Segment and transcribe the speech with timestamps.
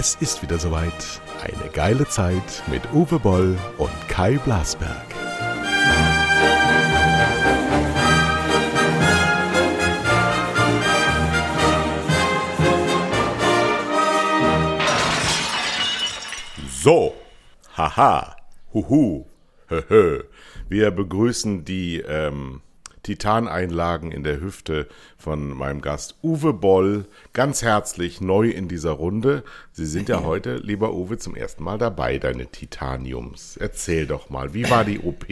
[0.00, 1.20] Es ist wieder soweit.
[1.42, 5.06] Eine geile Zeit mit Uwe Boll und Kai Blasberg.
[16.70, 17.14] So,
[17.76, 18.36] haha,
[18.72, 19.26] huhu,
[19.66, 20.22] höhö.
[20.68, 22.60] Wir begrüßen die ähm,
[23.08, 29.44] Titaneinlagen in der Hüfte von meinem Gast Uwe Boll ganz herzlich neu in dieser Runde.
[29.72, 33.56] Sie sind ja heute, lieber Uwe, zum ersten Mal dabei, deine Titaniums.
[33.56, 35.24] Erzähl doch mal, wie war die OP?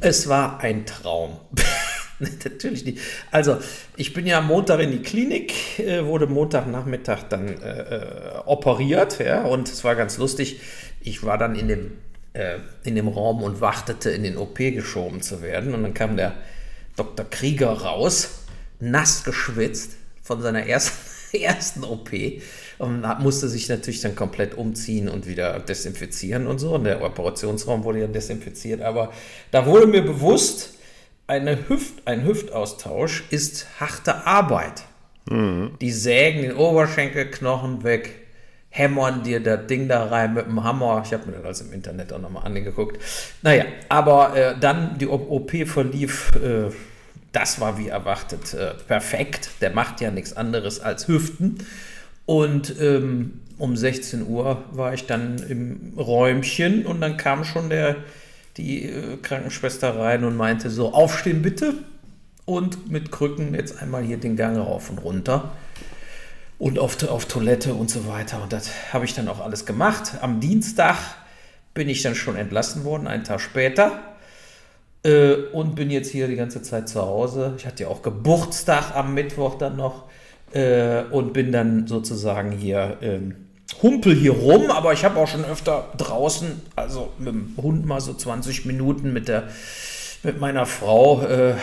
[0.00, 1.36] Es war ein Traum.
[2.18, 3.00] Natürlich nicht.
[3.30, 3.58] Also,
[3.96, 9.42] ich bin ja Montag in die Klinik, äh, wurde Montagnachmittag dann äh, äh, operiert, ja,
[9.42, 10.60] und es war ganz lustig.
[11.02, 11.98] Ich war dann in dem
[12.34, 15.74] äh, in dem Raum und wartete, in den OP geschoben zu werden.
[15.74, 16.34] Und dann kam der
[16.96, 17.24] Dr.
[17.28, 18.44] Krieger raus,
[18.80, 20.98] nass geschwitzt von seiner ersten,
[21.32, 22.10] ersten OP
[22.78, 26.74] und musste sich natürlich dann komplett umziehen und wieder desinfizieren und so.
[26.74, 28.82] Und der Operationsraum wurde ja desinfiziert.
[28.82, 29.12] Aber
[29.50, 30.74] da wurde mir bewusst,
[31.26, 34.82] eine Hüft, ein Hüftaustausch ist harte Arbeit.
[35.30, 35.76] Mhm.
[35.80, 38.23] Die sägen den Oberschenkelknochen weg,
[38.76, 41.00] hämmern dir das Ding da rein mit dem Hammer.
[41.04, 43.00] Ich habe mir das also im Internet auch nochmal angeguckt.
[43.40, 46.72] Naja, aber äh, dann die OP verlief, äh,
[47.30, 49.50] das war wie erwartet äh, perfekt.
[49.60, 51.58] Der macht ja nichts anderes als Hüften.
[52.26, 57.94] Und ähm, um 16 Uhr war ich dann im Räumchen und dann kam schon der,
[58.56, 61.74] die äh, Krankenschwester rein und meinte so, aufstehen bitte.
[62.44, 65.52] Und mit Krücken jetzt einmal hier den Gang rauf und runter
[66.58, 68.42] und auf, auf Toilette und so weiter.
[68.42, 70.12] Und das habe ich dann auch alles gemacht.
[70.20, 70.96] Am Dienstag
[71.74, 73.92] bin ich dann schon entlassen worden, einen Tag später.
[75.04, 77.54] Äh, und bin jetzt hier die ganze Zeit zu Hause.
[77.58, 80.04] Ich hatte ja auch Geburtstag am Mittwoch dann noch.
[80.52, 83.34] Äh, und bin dann sozusagen hier, ähm,
[83.82, 84.70] humpel hier rum.
[84.70, 89.12] Aber ich habe auch schon öfter draußen, also mit dem Hund mal so 20 Minuten
[89.12, 89.48] mit, der,
[90.22, 91.54] mit meiner Frau äh,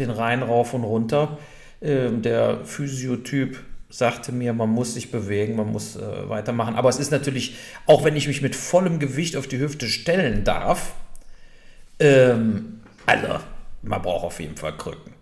[0.00, 1.38] den Rhein rauf und runter.
[1.80, 3.58] Ähm, der Physiotyp
[3.88, 6.74] sagte mir, man muss sich bewegen, man muss äh, weitermachen.
[6.74, 7.56] Aber es ist natürlich,
[7.86, 10.94] auch wenn ich mich mit vollem Gewicht auf die Hüfte stellen darf,
[12.00, 13.38] ähm, also
[13.82, 15.12] man braucht auf jeden Fall Krücken.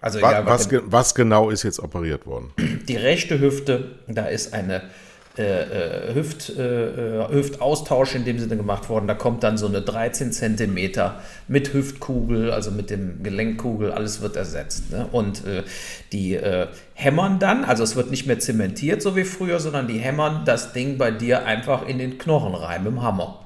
[0.00, 2.52] Also egal, was, was, was genau ist jetzt operiert worden?
[2.88, 4.90] Die rechte Hüfte, da ist eine
[5.36, 9.08] äh, äh, Hüft, äh, äh, Hüftaustausch in dem Sinne gemacht worden.
[9.08, 14.36] Da kommt dann so eine 13 Zentimeter mit Hüftkugel, also mit dem Gelenkkugel, alles wird
[14.36, 14.92] ersetzt.
[14.92, 15.08] Ne?
[15.10, 15.64] Und äh,
[16.12, 19.98] die äh, hämmern dann, also es wird nicht mehr zementiert, so wie früher, sondern die
[19.98, 23.40] hämmern das Ding bei dir einfach in den Knochen rein mit dem Hammer.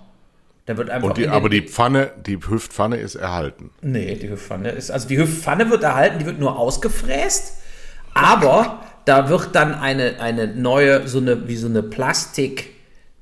[0.67, 3.71] Der wird einfach die, aber die Pfanne, die Hüftpfanne ist erhalten.
[3.81, 7.55] Nee, die Hüftpfanne ist, also die Hüftpfanne wird erhalten, die wird nur ausgefräst,
[8.13, 12.71] aber da wird dann eine, eine neue, so eine, wie so eine Plastikpfanne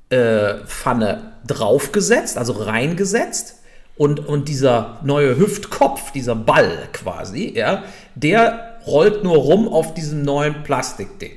[0.09, 1.17] äh,
[1.47, 3.53] draufgesetzt, also reingesetzt.
[3.95, 7.83] Und, und dieser neue Hüftkopf, dieser Ball quasi, ja,
[8.15, 11.31] der rollt nur rum auf diesem neuen Plastikding.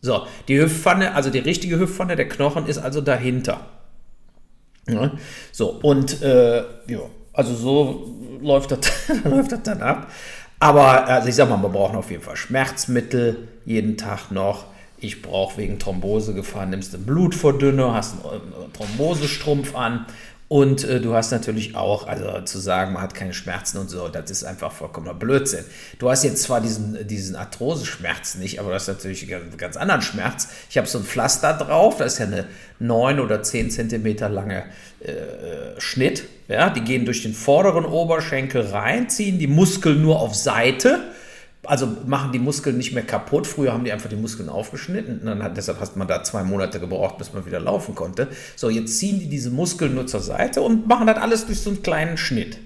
[0.00, 3.60] So, die Hüftpfanne, also die richtige Hüftpfanne, der Knochen ist also dahinter.
[4.88, 5.12] Ja,
[5.52, 7.00] so, und äh, ja,
[7.34, 8.80] also so läuft das,
[9.24, 10.10] läuft das dann ab.
[10.58, 14.64] Aber also ich sag mal, wir brauchen auf jeden Fall Schmerzmittel jeden Tag noch.
[14.98, 20.06] Ich brauche wegen Thrombose gefahren, nimmst du Blutverdünner, hast einen Thrombosestrumpf an
[20.48, 24.06] und äh, du hast natürlich auch, also zu sagen, man hat keine Schmerzen und so,
[24.06, 25.64] das ist einfach vollkommener Blödsinn.
[25.98, 30.02] Du hast jetzt zwar diesen, diesen Arthroseschmerz nicht, aber du hast natürlich einen ganz anderen
[30.02, 30.48] Schmerz.
[30.70, 32.46] Ich habe so ein Pflaster drauf, da ist ja eine
[32.78, 34.64] 9 oder 10 Zentimeter lange
[35.00, 36.24] äh, Schnitt.
[36.46, 41.00] Ja, die gehen durch den vorderen Oberschenkel rein, ziehen die Muskeln nur auf Seite
[41.66, 43.46] also machen die Muskeln nicht mehr kaputt.
[43.46, 45.20] Früher haben die einfach die Muskeln aufgeschnitten.
[45.20, 48.28] Und dann hat, deshalb hat man da zwei Monate gebraucht, bis man wieder laufen konnte.
[48.56, 51.70] So, jetzt ziehen die diese Muskeln nur zur Seite und machen das alles durch so
[51.70, 52.58] einen kleinen Schnitt.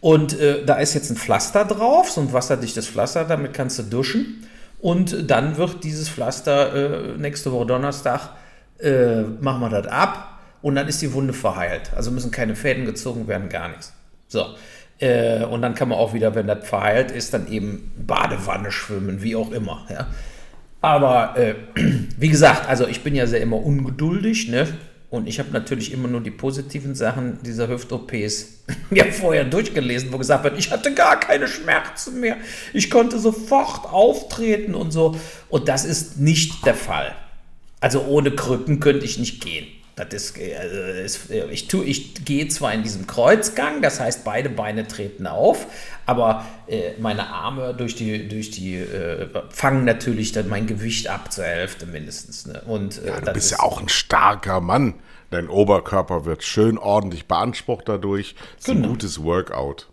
[0.00, 3.82] Und äh, da ist jetzt ein Pflaster drauf, so ein wasserdichtes Pflaster, damit kannst du
[3.82, 4.46] duschen.
[4.80, 8.30] Und dann wird dieses Pflaster äh, nächste Woche Donnerstag,
[8.78, 11.90] äh, machen wir das ab und dann ist die Wunde verheilt.
[11.96, 13.92] Also müssen keine Fäden gezogen werden, gar nichts.
[14.28, 14.44] So,
[14.98, 19.22] äh, und dann kann man auch wieder, wenn das verheilt ist, dann eben Badewanne schwimmen,
[19.22, 19.86] wie auch immer.
[19.90, 20.08] Ja.
[20.80, 21.54] Aber äh,
[22.18, 24.66] wie gesagt, also ich bin ja sehr immer ungeduldig, ne?
[25.10, 30.18] Und ich habe natürlich immer nur die positiven Sachen dieser Hüft-OPs mir vorher durchgelesen, wo
[30.18, 32.36] gesagt wird, ich hatte gar keine Schmerzen mehr.
[32.74, 35.16] Ich konnte sofort auftreten und so.
[35.48, 37.14] Und das ist nicht der Fall.
[37.80, 39.66] Also ohne Krücken könnte ich nicht gehen.
[39.98, 44.48] Das ist, äh, ist ich, tu, ich gehe zwar in diesem Kreuzgang, das heißt, beide
[44.48, 45.66] Beine treten auf,
[46.06, 51.32] aber äh, meine Arme durch die, durch die äh, fangen natürlich dann mein Gewicht ab
[51.32, 52.46] zur Hälfte mindestens.
[52.46, 52.62] Ne?
[52.66, 54.94] Und, äh, ja, du bist ja auch ein starker Mann.
[55.30, 58.34] Dein Oberkörper wird schön ordentlich beansprucht dadurch.
[58.34, 58.86] Das ist genau.
[58.86, 59.88] ein gutes Workout.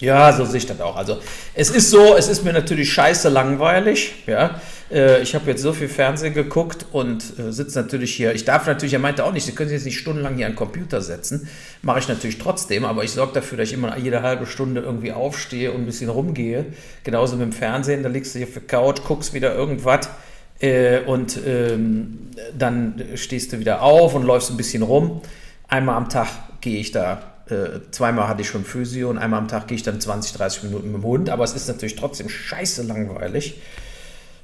[0.00, 0.96] Ja, so sehe ich das auch.
[0.96, 1.18] Also
[1.54, 4.14] es ist so, es ist mir natürlich scheiße langweilig.
[4.26, 4.60] Ja,
[4.90, 8.34] äh, ich habe jetzt so viel Fernsehen geguckt und äh, sitze natürlich hier.
[8.34, 10.52] Ich darf natürlich, er meinte auch nicht, Sie können sich jetzt nicht stundenlang hier an
[10.52, 11.48] den Computer setzen.
[11.82, 15.12] Mache ich natürlich trotzdem, aber ich sorge dafür, dass ich immer jede halbe Stunde irgendwie
[15.12, 16.66] aufstehe und ein bisschen rumgehe.
[17.04, 20.08] Genauso mit dem Fernsehen, da liegst du hier auf der Couch, guckst wieder irgendwas.
[20.60, 25.20] Äh, und ähm, dann stehst du wieder auf und läufst ein bisschen rum.
[25.68, 26.28] Einmal am Tag
[26.60, 29.82] gehe ich da äh, zweimal hatte ich schon Physio und einmal am Tag gehe ich
[29.82, 33.60] dann 20, 30 Minuten mit dem Hund, aber es ist natürlich trotzdem scheiße langweilig.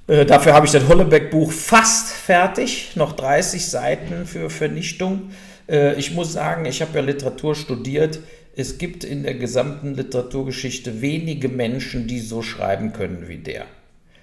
[0.07, 5.31] Äh, dafür habe ich das Hollebeck-Buch fast fertig, noch 30 Seiten für Vernichtung.
[5.69, 8.21] Äh, ich muss sagen, ich habe ja Literatur studiert.
[8.55, 13.67] Es gibt in der gesamten Literaturgeschichte wenige Menschen, die so schreiben können wie der.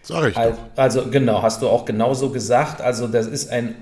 [0.01, 0.37] Sag ich.
[0.37, 2.81] Also, also, genau, hast du auch genauso gesagt.
[2.81, 3.75] Also das ist ein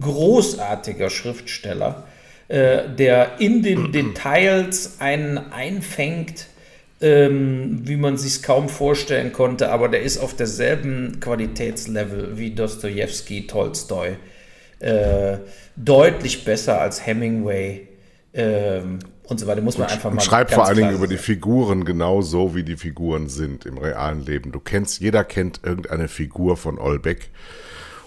[0.00, 2.04] großartiger Schriftsteller
[2.48, 6.46] der in den Details einen einfängt,
[7.00, 13.46] ähm, wie man sich kaum vorstellen konnte, aber der ist auf derselben Qualitätslevel wie Dostoevsky,
[13.46, 14.16] Tolstoi.
[14.78, 15.38] Äh,
[15.76, 17.88] deutlich besser als Hemingway
[18.34, 19.60] ähm, und so weiter.
[19.60, 20.20] Muss man und, einfach mal.
[20.20, 24.52] Schreibt vor allen Dingen über die Figuren genauso, wie die Figuren sind im realen Leben.
[24.52, 27.30] Du kennst, jeder kennt irgendeine Figur von Olbeck.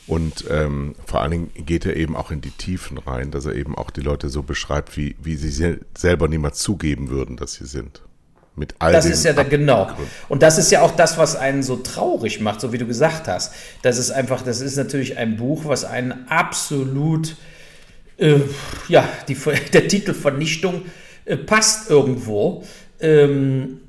[0.07, 3.53] Und ähm, vor allen Dingen geht er eben auch in die Tiefen rein, dass er
[3.53, 7.65] eben auch die Leute so beschreibt, wie, wie sie selber niemals zugeben würden, dass sie
[7.65, 8.01] sind.
[8.55, 9.89] Mit all das ist ja da, genau.
[10.29, 13.27] Und das ist ja auch das, was einen so traurig macht, so wie du gesagt
[13.27, 13.53] hast.
[13.81, 17.35] Das ist einfach, das ist natürlich ein Buch, was einen absolut,
[18.17, 18.39] äh,
[18.87, 19.35] ja, die,
[19.73, 20.83] der Titel Vernichtung
[21.25, 22.63] äh, passt irgendwo.
[23.01, 23.81] Ähm,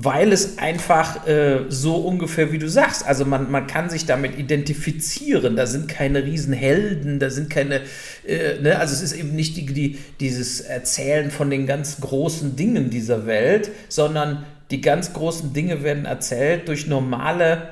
[0.00, 4.38] weil es einfach äh, so ungefähr, wie du sagst, also man, man kann sich damit
[4.38, 5.56] identifizieren.
[5.56, 7.80] Da sind keine Riesenhelden, da sind keine,
[8.24, 8.78] äh, ne?
[8.78, 13.26] also es ist eben nicht die, die, dieses Erzählen von den ganz großen Dingen dieser
[13.26, 17.70] Welt, sondern die ganz großen Dinge werden erzählt durch normale,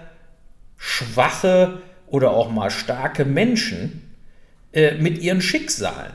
[0.79, 4.03] schwache oder auch mal starke Menschen
[4.73, 6.13] äh, mit ihren Schicksalen.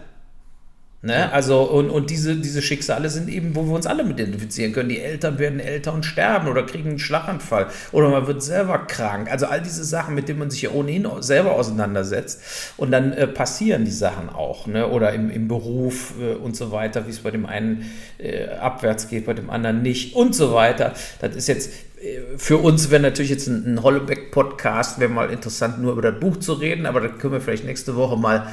[1.04, 1.32] Ne?
[1.34, 4.90] Also, und, und diese, diese Schicksale sind eben, wo wir uns alle mit identifizieren können.
[4.90, 9.32] Die Eltern werden älter und sterben oder kriegen einen Schlaganfall oder man wird selber krank.
[9.32, 12.42] Also all diese Sachen, mit denen man sich ja ohnehin selber auseinandersetzt.
[12.78, 14.68] Und dann äh, passieren die Sachen auch.
[14.68, 14.88] Ne?
[14.88, 17.90] Oder im, im Beruf äh, und so weiter, wie es bei dem einen
[18.20, 20.94] äh, abwärts geht, bei dem anderen nicht und so weiter.
[21.20, 25.82] Das ist jetzt äh, für uns wäre natürlich jetzt ein, ein Hollebeck-Podcast, wäre mal interessant,
[25.82, 28.48] nur über das Buch zu reden, aber da können wir vielleicht nächste Woche mal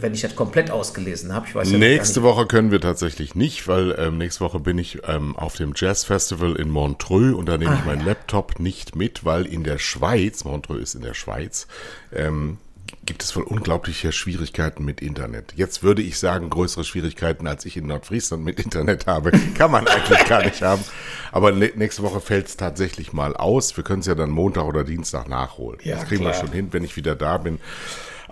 [0.00, 1.46] wenn ich das komplett ausgelesen habe.
[1.54, 5.56] Ja nächste Woche können wir tatsächlich nicht, weil ähm, nächste Woche bin ich ähm, auf
[5.56, 8.06] dem Jazz Festival in Montreux und da nehme ah, ich meinen ja.
[8.06, 11.66] Laptop nicht mit, weil in der Schweiz, Montreux ist in der Schweiz,
[12.14, 12.58] ähm,
[13.04, 15.54] gibt es wohl unglaubliche Schwierigkeiten mit Internet.
[15.56, 19.86] Jetzt würde ich sagen, größere Schwierigkeiten, als ich in Nordfriesland mit Internet habe, kann man
[19.88, 20.84] eigentlich gar nicht haben.
[21.32, 23.76] Aber nächste Woche fällt es tatsächlich mal aus.
[23.76, 25.80] Wir können es ja dann Montag oder Dienstag nachholen.
[25.82, 26.34] Ja, das kriegen klar.
[26.34, 27.58] wir schon hin, wenn ich wieder da bin.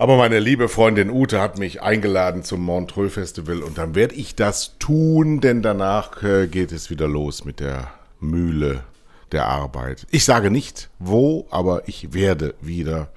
[0.01, 4.33] Aber meine liebe Freundin Ute hat mich eingeladen zum Montreux Festival und dann werde ich
[4.33, 8.83] das tun, denn danach äh, geht es wieder los mit der Mühle
[9.31, 10.07] der Arbeit.
[10.09, 13.11] Ich sage nicht wo, aber ich werde wieder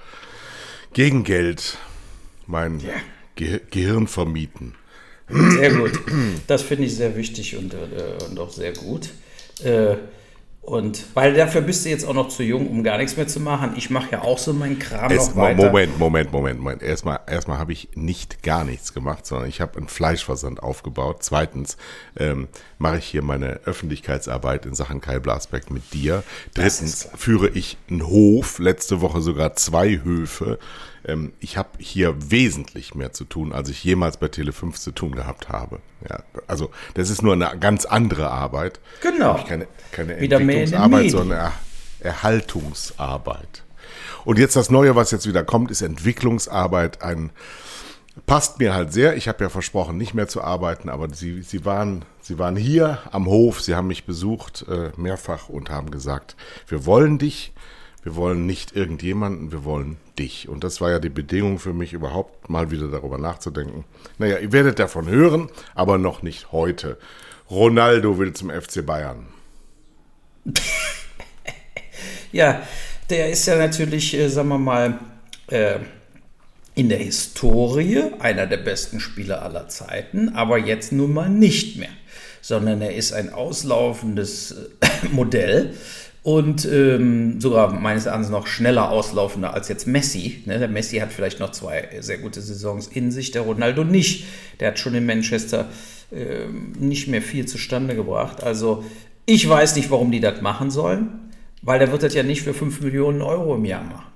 [0.92, 1.78] gegen Geld
[2.46, 2.92] mein ja.
[3.34, 4.74] Ge Gehirn vermieten.
[5.30, 5.98] Sehr gut.
[6.48, 9.08] Das finde ich sehr wichtig und, äh, und auch sehr gut.
[9.62, 9.96] Äh,
[10.64, 13.38] und weil dafür bist du jetzt auch noch zu jung, um gar nichts mehr zu
[13.38, 13.74] machen.
[13.76, 15.66] Ich mache ja auch so meinen Kram es, noch weiter.
[15.66, 16.82] Moment, Moment, Moment, Moment.
[16.82, 21.18] Erstmal, erstmal habe ich nicht gar nichts gemacht, sondern ich habe einen Fleischversand aufgebaut.
[21.20, 21.76] Zweitens
[22.18, 26.22] ähm, mache ich hier meine Öffentlichkeitsarbeit in Sachen Kai Blasberg mit dir.
[26.54, 30.58] Drittens führe ich einen Hof, letzte Woche sogar zwei Höfe.
[31.04, 35.12] Ähm, ich habe hier wesentlich mehr zu tun, als ich jemals bei Tele5 zu tun
[35.12, 35.80] gehabt habe.
[36.08, 38.80] Ja, also das ist nur eine ganz andere Arbeit.
[39.00, 39.42] Genau.
[39.46, 41.52] Keine, keine Entwicklungsarbeit, sondern
[42.00, 43.64] Erhaltungsarbeit.
[44.24, 47.02] Und jetzt das Neue, was jetzt wieder kommt, ist Entwicklungsarbeit.
[47.02, 47.30] Ein
[48.26, 49.16] passt mir halt sehr.
[49.16, 52.98] Ich habe ja versprochen, nicht mehr zu arbeiten, aber sie, sie, waren, sie waren hier
[53.10, 56.36] am Hof, sie haben mich besucht äh, mehrfach und haben gesagt,
[56.68, 57.52] wir wollen dich,
[58.04, 60.48] wir wollen nicht irgendjemanden, wir wollen dich.
[60.48, 63.84] Und das war ja die Bedingung für mich, überhaupt mal wieder darüber nachzudenken.
[64.18, 66.98] Naja, ihr werdet davon hören, aber noch nicht heute.
[67.50, 69.26] Ronaldo will zum FC Bayern.
[72.32, 72.62] ja,
[73.08, 74.98] der ist ja natürlich, äh, sagen wir mal,
[75.48, 75.78] äh,
[76.74, 81.92] in der Historie einer der besten Spieler aller Zeiten, aber jetzt nun mal nicht mehr,
[82.42, 85.74] sondern er ist ein auslaufendes äh, Modell
[86.24, 90.42] und ähm, sogar meines Erachtens noch schneller auslaufender als jetzt Messi.
[90.46, 90.58] Ne?
[90.58, 94.24] Der Messi hat vielleicht noch zwei sehr gute Saisons in sich, der Ronaldo nicht.
[94.58, 95.68] Der hat schon in Manchester
[96.10, 96.46] äh,
[96.78, 98.42] nicht mehr viel zustande gebracht.
[98.42, 98.84] Also
[99.26, 102.54] ich weiß nicht, warum die das machen sollen, weil der wird das ja nicht für
[102.54, 104.13] 5 Millionen Euro im Jahr machen.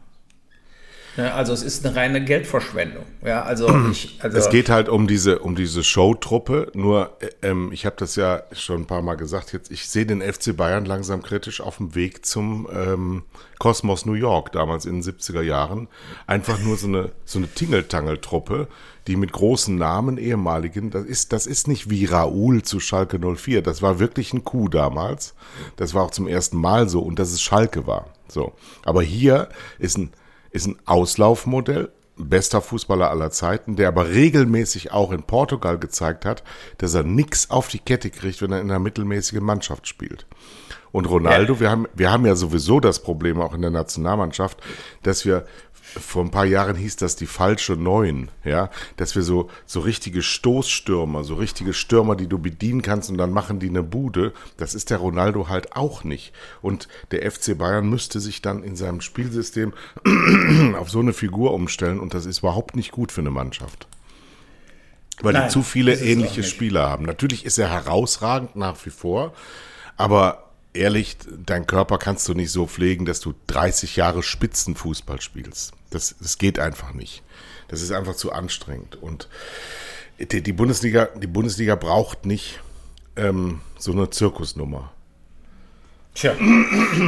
[1.18, 3.02] Ne, also es ist eine reine Geldverschwendung.
[3.26, 6.70] Ja, also ich, also es geht halt um diese, um diese Showtruppe.
[6.74, 9.52] Nur, äh, ähm, ich habe das ja schon ein paar Mal gesagt.
[9.52, 13.24] Jetzt, ich sehe den FC Bayern langsam kritisch auf dem Weg zum ähm,
[13.58, 15.88] Kosmos New York, damals in den 70er Jahren.
[16.28, 18.68] Einfach nur so eine, so eine Tingeltangel-Truppe,
[19.08, 23.62] die mit großen Namen, ehemaligen, das ist, das ist nicht wie Raoul zu Schalke 04.
[23.62, 25.34] Das war wirklich ein Coup damals.
[25.74, 28.06] Das war auch zum ersten Mal so und dass es Schalke war.
[28.28, 28.52] So.
[28.84, 29.48] Aber hier
[29.80, 30.12] ist ein
[30.58, 36.42] ist ein Auslaufmodell, bester Fußballer aller Zeiten, der aber regelmäßig auch in Portugal gezeigt hat,
[36.78, 40.26] dass er nichts auf die Kette kriegt, wenn er in einer mittelmäßigen Mannschaft spielt.
[40.92, 41.60] Und Ronaldo, ja.
[41.60, 44.58] wir haben, wir haben ja sowieso das Problem auch in der Nationalmannschaft,
[45.02, 45.46] dass wir
[45.96, 50.22] vor ein paar Jahren hieß das die falsche Neun, ja, dass wir so, so richtige
[50.22, 54.74] Stoßstürmer, so richtige Stürmer, die du bedienen kannst und dann machen die eine Bude, das
[54.74, 56.32] ist der Ronaldo halt auch nicht.
[56.60, 59.72] Und der FC Bayern müsste sich dann in seinem Spielsystem
[60.78, 63.88] auf so eine Figur umstellen und das ist überhaupt nicht gut für eine Mannschaft.
[65.20, 67.04] Weil Nein, die zu viele ähnliche Spieler haben.
[67.04, 69.32] Natürlich ist er herausragend nach wie vor,
[69.96, 75.72] aber ehrlich, dein Körper kannst du nicht so pflegen, dass du 30 Jahre Spitzenfußball spielst.
[75.90, 77.22] Das, das geht einfach nicht.
[77.68, 78.96] Das ist einfach zu anstrengend.
[78.96, 79.28] Und
[80.18, 82.60] die, die Bundesliga, die Bundesliga braucht nicht
[83.16, 84.92] ähm, so eine Zirkusnummer.
[86.14, 86.34] Tja,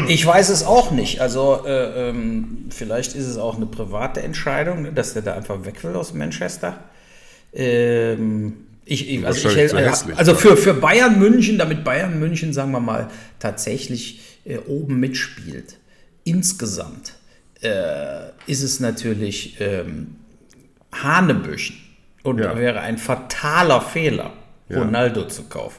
[0.06, 1.20] ich weiß es auch nicht.
[1.20, 5.64] Also äh, ähm, vielleicht ist es auch eine private Entscheidung, ne, dass der da einfach
[5.64, 6.78] weg will aus Manchester.
[7.52, 9.74] Ähm, ich, ich, also, ich,
[10.16, 15.76] also für, für Bayern München, damit Bayern München, sagen wir mal, tatsächlich äh, oben mitspielt,
[16.24, 17.12] insgesamt
[17.62, 20.16] äh, ist es natürlich ähm,
[20.92, 21.76] Hanebüchen
[22.24, 22.56] und ja.
[22.58, 24.32] wäre ein fataler Fehler,
[24.68, 24.80] ja.
[24.80, 25.78] Ronaldo zu kaufen.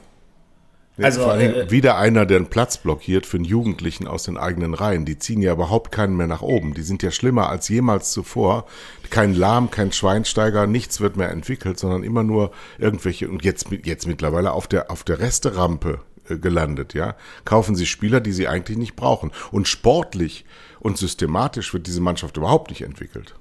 [0.98, 4.38] Also, Vor allem äh, wieder einer, der einen Platz blockiert für einen Jugendlichen aus den
[4.38, 5.06] eigenen Reihen.
[5.06, 6.74] Die ziehen ja überhaupt keinen mehr nach oben.
[6.74, 8.66] Die sind ja schlimmer als jemals zuvor.
[9.10, 14.06] Kein Lahm, kein Schweinsteiger, nichts wird mehr entwickelt, sondern immer nur irgendwelche, und jetzt, jetzt
[14.06, 17.16] mittlerweile auf der, auf der Resterampe äh, gelandet, ja.
[17.46, 19.32] Kaufen sie Spieler, die sie eigentlich nicht brauchen.
[19.52, 20.46] Und sportlich
[20.80, 23.36] und systematisch wird diese Mannschaft überhaupt nicht entwickelt.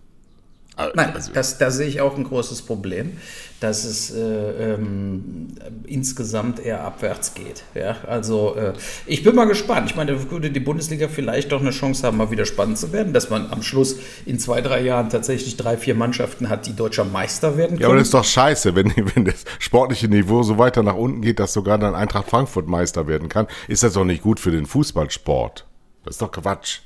[0.94, 3.16] Nein, also, das, da sehe ich auch ein großes Problem,
[3.60, 5.48] dass es äh, ähm,
[5.86, 7.62] insgesamt eher abwärts geht.
[7.74, 7.96] Ja?
[8.06, 8.72] Also äh,
[9.06, 9.90] ich bin mal gespannt.
[9.90, 12.92] Ich meine, da würde die Bundesliga vielleicht doch eine Chance haben, mal wieder spannend zu
[12.92, 16.74] werden, dass man am Schluss in zwei, drei Jahren tatsächlich drei, vier Mannschaften hat, die
[16.74, 17.82] deutscher Meister werden können.
[17.82, 21.20] Ja, aber das ist doch scheiße, wenn, wenn das sportliche Niveau so weiter nach unten
[21.20, 23.46] geht, dass sogar dann Eintracht Frankfurt Meister werden kann.
[23.68, 25.66] Ist das doch nicht gut für den Fußballsport.
[26.04, 26.80] Das ist doch Quatsch.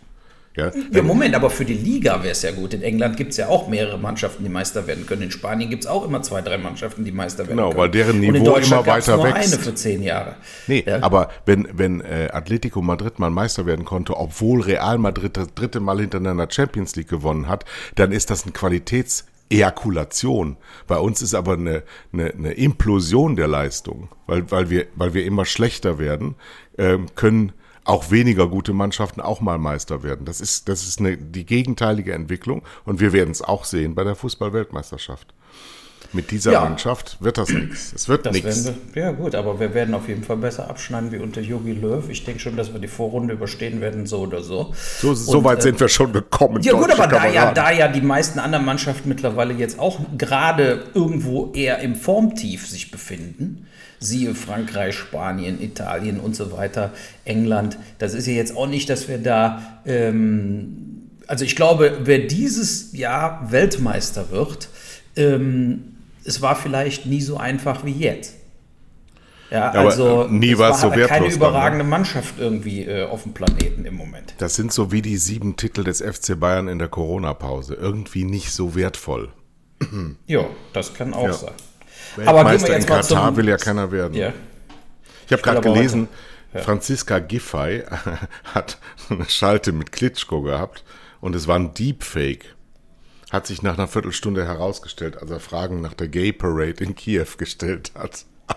[0.56, 2.74] Ja, ja Moment, aber für die Liga wäre es ja gut.
[2.74, 5.22] In England gibt es ja auch mehrere Mannschaften, die Meister werden können.
[5.22, 7.92] In Spanien gibt es auch immer zwei, drei Mannschaften, die Meister werden genau, können.
[7.92, 9.54] Genau, weil deren Niveau immer weiter nur wächst.
[9.54, 10.36] eine für zehn Jahre.
[10.68, 11.02] Nee, ja?
[11.02, 15.80] aber wenn, wenn äh, Atletico Madrid mal Meister werden konnte, obwohl Real Madrid das dritte
[15.80, 17.64] Mal hintereinander Champions League gewonnen hat,
[17.96, 20.56] dann ist das ein Qualitäts- Ejakulation.
[20.86, 21.82] Bei uns ist aber eine,
[22.12, 26.34] eine, eine Implosion der Leistung, weil, weil, wir, weil wir immer schlechter werden,
[26.78, 27.52] ähm, können
[27.84, 30.24] auch weniger gute Mannschaften auch mal Meister werden.
[30.24, 34.04] Das ist, das ist eine, die gegenteilige Entwicklung und wir werden es auch sehen bei
[34.04, 35.34] der Fußball-Weltmeisterschaft.
[36.14, 36.60] Mit dieser ja.
[36.60, 37.92] Mannschaft wird das nichts.
[37.92, 38.70] Es wird nichts.
[38.94, 42.08] Ja gut, aber wir werden auf jeden Fall besser abschneiden wie unter Jogi Löw.
[42.08, 44.72] Ich denke schon, dass wir die Vorrunde überstehen werden, so oder so.
[45.00, 46.62] So, so weit äh, sind wir schon gekommen.
[46.62, 50.84] Ja gut, aber da ja, da ja die meisten anderen Mannschaften mittlerweile jetzt auch gerade
[50.94, 53.66] irgendwo eher im Formtief sich befinden,
[53.98, 56.92] siehe Frankreich, Spanien, Italien und so weiter,
[57.24, 57.76] England.
[57.98, 62.92] Das ist ja jetzt auch nicht, dass wir da, ähm, also ich glaube, wer dieses
[62.92, 64.68] Jahr Weltmeister wird,
[65.16, 65.93] ähm,
[66.24, 68.34] es war vielleicht nie so einfach wie jetzt.
[69.50, 71.08] Ja, ja also nie war es so wertlos.
[71.08, 71.90] keine überragende dann, ne?
[71.90, 74.34] Mannschaft irgendwie äh, auf dem Planeten im Moment.
[74.38, 77.74] Das sind so wie die sieben Titel des FC Bayern in der Corona-Pause.
[77.74, 79.30] Irgendwie nicht so wertvoll.
[80.26, 81.32] ja, das kann auch ja.
[81.32, 81.52] sein.
[82.26, 84.14] Aber gehen wir jetzt in mal Katar zum, will ja keiner werden.
[84.14, 84.32] Ja.
[85.26, 86.08] Ich habe gerade gelesen.
[86.54, 87.82] Franziska Giffey
[88.54, 88.78] hat
[89.10, 90.84] eine Schalte mit Klitschko gehabt
[91.20, 92.53] und es war ein Deepfake.
[93.34, 97.26] Hat sich nach einer Viertelstunde herausgestellt, als er Fragen nach der Gay Parade in Kiew
[97.36, 98.26] gestellt hat.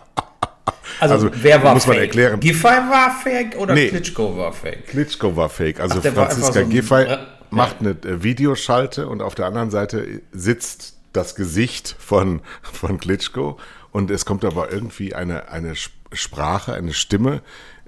[0.99, 2.05] Also, also, wer war muss man fake?
[2.07, 2.39] erklären.
[2.39, 4.87] Giffey war fake oder nee, Klitschko war fake?
[4.87, 5.79] Klitschko war fake.
[5.79, 7.17] Also Ach, Franziska Giffey,
[7.49, 13.57] macht eine äh, Videoschalte und auf der anderen Seite sitzt das Gesicht von, von Klitschko
[13.91, 15.73] und es kommt aber irgendwie eine, eine
[16.13, 17.41] Sprache, eine Stimme,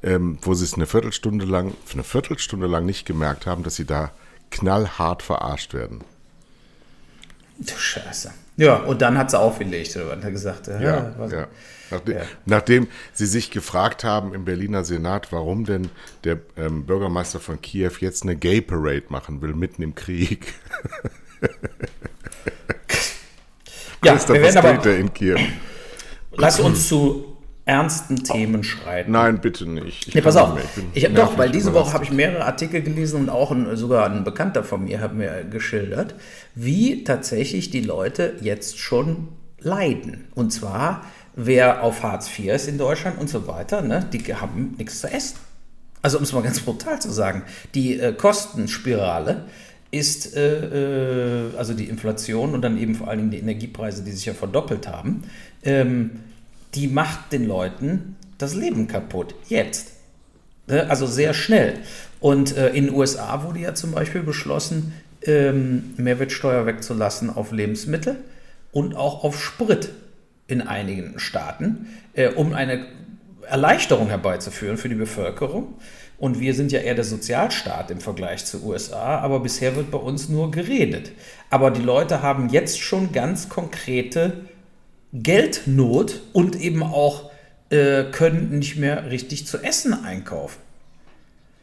[0.04, 3.86] ähm, wo sie es eine Viertelstunde lang, eine Viertelstunde lang nicht gemerkt haben, dass sie
[3.86, 4.12] da
[4.52, 6.04] knallhart verarscht werden.
[7.60, 8.32] Du Scheiße.
[8.58, 11.48] Ja, und dann hat sie aufgelegt oder hat er gesagt, ja, ja, ja.
[11.92, 12.24] Nachdem, ja.
[12.46, 15.90] nachdem, sie sich gefragt haben im Berliner Senat, warum denn
[16.24, 20.54] der ähm, Bürgermeister von Kiew jetzt eine Gay Parade machen will, mitten im Krieg.
[24.04, 25.40] ja, wir werden aber, in Kiew.
[26.34, 27.29] Lass uns zu
[27.70, 29.12] ernsten Themen schreiten.
[29.12, 30.08] Nein, bitte nicht.
[30.08, 30.58] Ich nee, pass auf.
[30.96, 34.10] Ich habe doch, weil diese Woche habe ich mehrere Artikel gelesen und auch ein, sogar
[34.10, 36.16] ein Bekannter von mir hat mir geschildert,
[36.56, 39.28] wie tatsächlich die Leute jetzt schon
[39.60, 40.28] leiden.
[40.34, 44.74] Und zwar, wer auf Hartz IV ist in Deutschland und so weiter, ne, die haben
[44.80, 45.38] nichts zu essen.
[46.02, 47.44] Also um es mal ganz brutal zu sagen,
[47.76, 49.46] die äh, Kostenspirale
[49.92, 54.12] ist, äh, äh, also die Inflation und dann eben vor allen Dingen die Energiepreise, die
[54.12, 55.24] sich ja verdoppelt haben,
[55.64, 56.12] ähm,
[56.76, 59.36] die macht den Leuten das Leben kaputt.
[59.48, 59.92] Jetzt.
[60.68, 60.90] Ne?
[60.90, 61.80] Also sehr schnell.
[62.20, 68.18] Und äh, in den USA wurde ja zum Beispiel beschlossen, ähm, Mehrwertsteuer wegzulassen auf Lebensmittel
[68.72, 69.92] und auch auf Sprit
[70.48, 72.86] in einigen Staaten, äh, um eine
[73.48, 75.76] Erleichterung herbeizuführen für die Bevölkerung.
[76.18, 79.98] Und wir sind ja eher der Sozialstaat im Vergleich zu USA, aber bisher wird bei
[79.98, 81.14] uns nur geredet.
[81.50, 84.49] Aber die Leute haben jetzt schon ganz konkrete
[85.14, 87.32] Geldnot und eben auch
[87.70, 90.60] äh, können nicht mehr richtig zu essen einkaufen.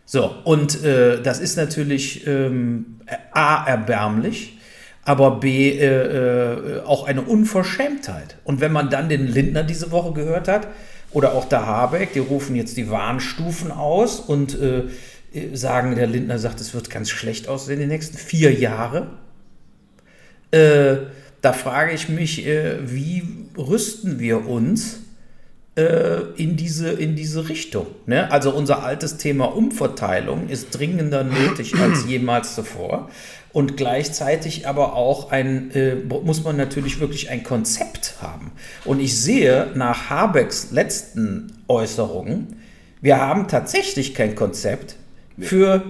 [0.05, 3.01] So, und äh, das ist natürlich ähm,
[3.33, 4.59] A, erbärmlich,
[5.03, 8.37] aber B, äh, äh, auch eine Unverschämtheit.
[8.45, 10.69] Und wenn man dann den Lindner diese Woche gehört hat,
[11.13, 14.83] oder auch der Habeck, die rufen jetzt die Warnstufen aus und äh,
[15.55, 19.09] sagen, der Lindner sagt, es wird ganz schlecht aussehen die nächsten vier Jahre.
[20.51, 20.97] Äh,
[21.47, 23.23] da frage ich mich, äh, wie
[23.57, 24.99] rüsten wir uns
[25.77, 27.87] äh, in, diese, in diese Richtung?
[28.07, 28.33] Ne?
[28.33, 33.11] Also unser altes Thema Umverteilung ist dringender nötig als jemals zuvor.
[33.53, 38.51] Und gleichzeitig aber auch ein, äh, muss man natürlich wirklich ein Konzept haben.
[38.85, 42.57] Und ich sehe nach Habecks letzten Äußerungen,
[43.01, 44.97] wir haben tatsächlich kein Konzept
[45.39, 45.85] für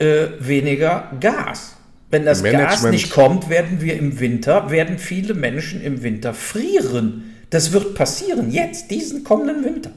[0.00, 1.77] äh, weniger Gas.
[2.10, 2.70] Wenn das Management.
[2.70, 7.34] Gas nicht kommt, werden wir im Winter, werden viele Menschen im Winter frieren.
[7.50, 9.90] Das wird passieren, jetzt, diesen kommenden Winter.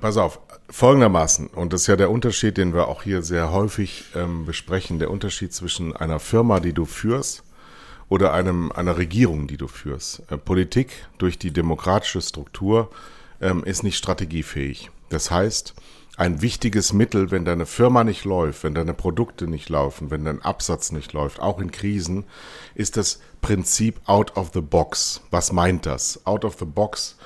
[0.00, 0.38] Pass auf,
[0.70, 4.98] folgendermaßen, und das ist ja der Unterschied, den wir auch hier sehr häufig ähm, besprechen,
[4.98, 7.42] der Unterschied zwischen einer Firma, die du führst,
[8.08, 10.22] oder einem, einer Regierung, die du führst.
[10.30, 12.90] Äh, Politik durch die demokratische Struktur
[13.40, 14.90] ähm, ist nicht strategiefähig.
[15.08, 15.74] Das heißt,
[16.20, 20.42] ein wichtiges Mittel, wenn deine Firma nicht läuft, wenn deine Produkte nicht laufen, wenn dein
[20.42, 22.24] Absatz nicht läuft, auch in Krisen,
[22.74, 25.22] ist das Prinzip out of the box.
[25.30, 26.20] Was meint das?
[26.26, 27.16] Out of the box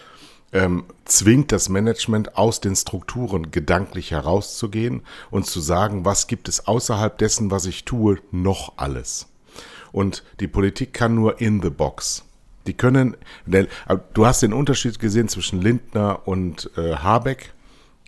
[0.52, 5.02] ähm, zwingt das Management aus den Strukturen gedanklich herauszugehen
[5.32, 9.26] und zu sagen, was gibt es außerhalb dessen, was ich tue, noch alles.
[9.90, 12.22] Und die Politik kann nur in the box.
[12.68, 17.53] Die können, du hast den Unterschied gesehen zwischen Lindner und äh, Habeck.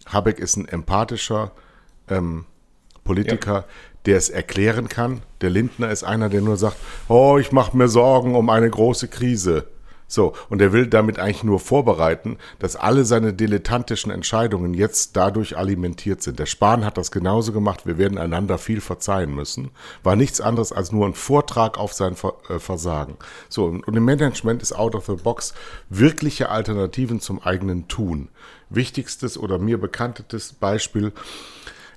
[0.07, 1.53] Habeck ist ein empathischer
[2.09, 2.47] ähm,
[3.05, 3.65] Politiker, ja.
[4.07, 5.23] der es erklären kann.
[5.41, 6.77] Der Lindner ist einer, der nur sagt,
[7.09, 9.67] oh, ich mache mir Sorgen um eine große Krise.
[10.09, 15.59] So, und er will damit eigentlich nur vorbereiten, dass alle seine dilettantischen Entscheidungen jetzt dadurch
[15.59, 16.39] alimentiert sind.
[16.39, 19.71] Der Spahn hat das genauso gemacht, wir werden einander viel verzeihen müssen.
[20.05, 22.15] War nichts anderes als nur ein Vortrag auf sein
[22.49, 23.17] äh, Versagen.
[23.49, 25.55] So, und im Management ist out of the box
[25.89, 28.29] wirkliche Alternativen zum eigenen Tun.
[28.71, 31.13] Wichtigstes oder mir bekanntes Beispiel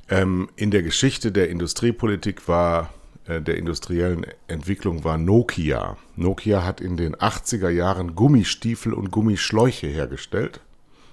[0.10, 2.89] ähm, in der Geschichte der Industriepolitik war
[3.29, 5.97] äh, der industriellen Entwicklung war Nokia.
[6.15, 10.62] Nokia hat in den 80er Jahren Gummistiefel und Gummischläuche hergestellt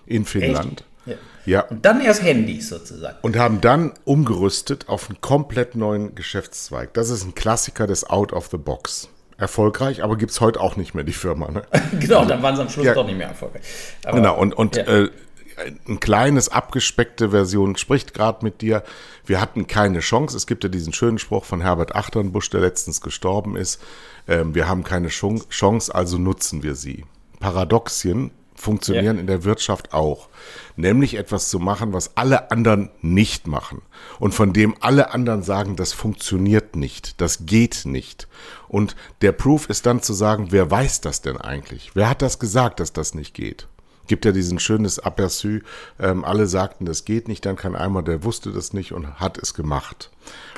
[0.06, 0.84] in Finnland.
[1.04, 1.14] Ja.
[1.44, 1.60] ja.
[1.62, 3.18] Und dann erst Handys sozusagen.
[3.22, 6.94] Und haben dann umgerüstet auf einen komplett neuen Geschäftszweig.
[6.94, 9.08] Das ist ein Klassiker des Out of the Box.
[9.38, 11.50] Erfolgreich, aber gibt es heute auch nicht mehr, die Firma.
[11.50, 11.62] Ne?
[12.00, 12.94] genau, dann waren sie am Schluss ja.
[12.94, 13.60] doch nicht mehr erfolgreich.
[14.06, 14.84] Aber, genau, und, und ja.
[14.84, 15.10] äh,
[15.56, 18.82] ein kleines, abgespeckte Version spricht gerade mit dir.
[19.24, 20.36] Wir hatten keine Chance.
[20.36, 23.80] Es gibt ja diesen schönen Spruch von Herbert Achternbusch, der letztens gestorben ist.
[24.28, 27.04] Ähm, wir haben keine Chance, also nutzen wir sie.
[27.40, 29.20] Paradoxien funktionieren ja.
[29.20, 30.28] in der Wirtschaft auch.
[30.76, 33.82] Nämlich etwas zu machen, was alle anderen nicht machen.
[34.18, 38.28] Und von dem alle anderen sagen, das funktioniert nicht, das geht nicht.
[38.68, 41.90] Und der Proof ist dann zu sagen, wer weiß das denn eigentlich?
[41.94, 43.68] Wer hat das gesagt, dass das nicht geht?
[44.06, 45.62] Gibt ja diesen schönes Aperçu,
[45.98, 49.38] ähm, alle sagten, das geht nicht, dann kann einmal, der wusste das nicht und hat
[49.38, 50.10] es gemacht.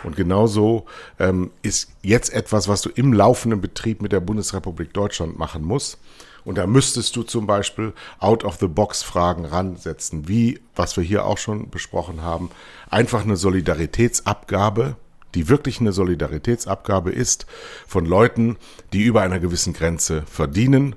[0.04, 0.86] Und genauso
[1.18, 5.98] ähm, ist jetzt etwas, was du im laufenden Betrieb mit der Bundesrepublik Deutschland machen musst.
[6.44, 12.22] Und da müsstest du zum Beispiel Out-of-the-Box-Fragen ransetzen, wie, was wir hier auch schon besprochen
[12.22, 12.50] haben,
[12.88, 14.96] einfach eine Solidaritätsabgabe,
[15.34, 17.46] die wirklich eine Solidaritätsabgabe ist
[17.86, 18.56] von Leuten,
[18.92, 20.96] die über einer gewissen Grenze verdienen,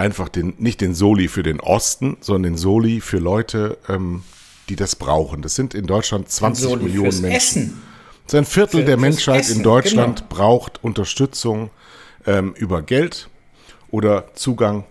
[0.00, 4.22] einfach den, nicht den Soli für den Osten, sondern den Soli für Leute, ähm,
[4.68, 5.42] die das brauchen.
[5.42, 7.30] Das sind in Deutschland 20 Soli Millionen Menschen.
[7.30, 7.82] Essen.
[8.24, 10.28] Das ist ein Viertel für, der Menschheit Essen, in Deutschland genau.
[10.30, 11.70] braucht Unterstützung
[12.26, 13.28] ähm, über Geld
[13.90, 14.84] oder Zugang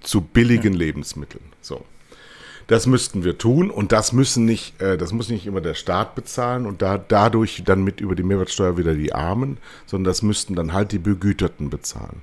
[0.00, 0.78] zu billigen ja.
[0.78, 1.44] Lebensmitteln.
[1.60, 1.84] So.
[2.66, 6.14] Das müssten wir tun und das müssen nicht, äh, das muss nicht immer der Staat
[6.14, 10.54] bezahlen und da, dadurch dann mit über die Mehrwertsteuer wieder die Armen, sondern das müssten
[10.54, 12.22] dann halt die Begüterten bezahlen.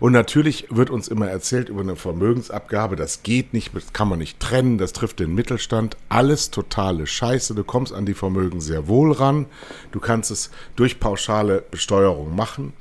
[0.00, 4.18] Und natürlich wird uns immer erzählt über eine Vermögensabgabe, das geht nicht, das kann man
[4.18, 7.54] nicht trennen, das trifft den Mittelstand, alles totale Scheiße.
[7.54, 9.46] Du kommst an die Vermögen sehr wohl ran,
[9.92, 12.72] du kannst es durch pauschale Besteuerung machen.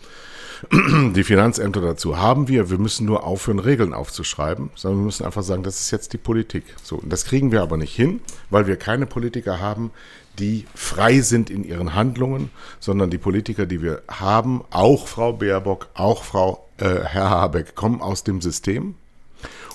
[1.15, 2.69] Die Finanzämter dazu haben wir.
[2.69, 6.17] Wir müssen nur aufhören, Regeln aufzuschreiben, sondern wir müssen einfach sagen, das ist jetzt die
[6.17, 6.63] Politik.
[6.83, 9.91] So, und das kriegen wir aber nicht hin, weil wir keine Politiker haben,
[10.39, 15.89] die frei sind in ihren Handlungen, sondern die Politiker, die wir haben, auch Frau Baerbock,
[15.93, 18.95] auch Frau äh, Herr Habeck, kommen aus dem System.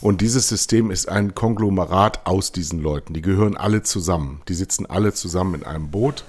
[0.01, 3.15] Und dieses System ist ein Konglomerat aus diesen Leuten.
[3.15, 4.43] Die gehören alle zusammen.
[4.49, 6.25] Die sitzen alle zusammen in einem Boot.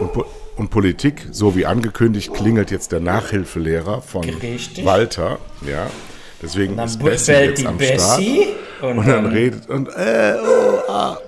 [0.00, 0.12] Und
[0.58, 4.84] und Politik, so wie angekündigt, klingelt jetzt der Nachhilfelehrer von Richtig.
[4.84, 5.38] Walter.
[5.66, 5.86] Ja.
[6.42, 8.90] Deswegen ist Bessie jetzt am Bessie Start.
[8.90, 11.18] Und, und dann, dann, redet und äh, oh, ah.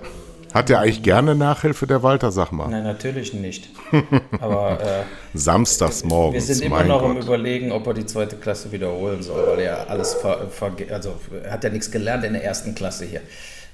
[0.53, 2.69] Hat der eigentlich gerne Nachhilfe, der Walter, sag mal?
[2.69, 3.71] Nein, natürlich nicht.
[4.41, 6.49] Aber äh, Samstags morgens.
[6.49, 7.17] Wir sind immer noch Gott.
[7.17, 11.15] im Überlegen, ob er die zweite Klasse wiederholen soll, weil er alles ver, ver also
[11.45, 13.21] er hat ja nichts gelernt in der ersten Klasse hier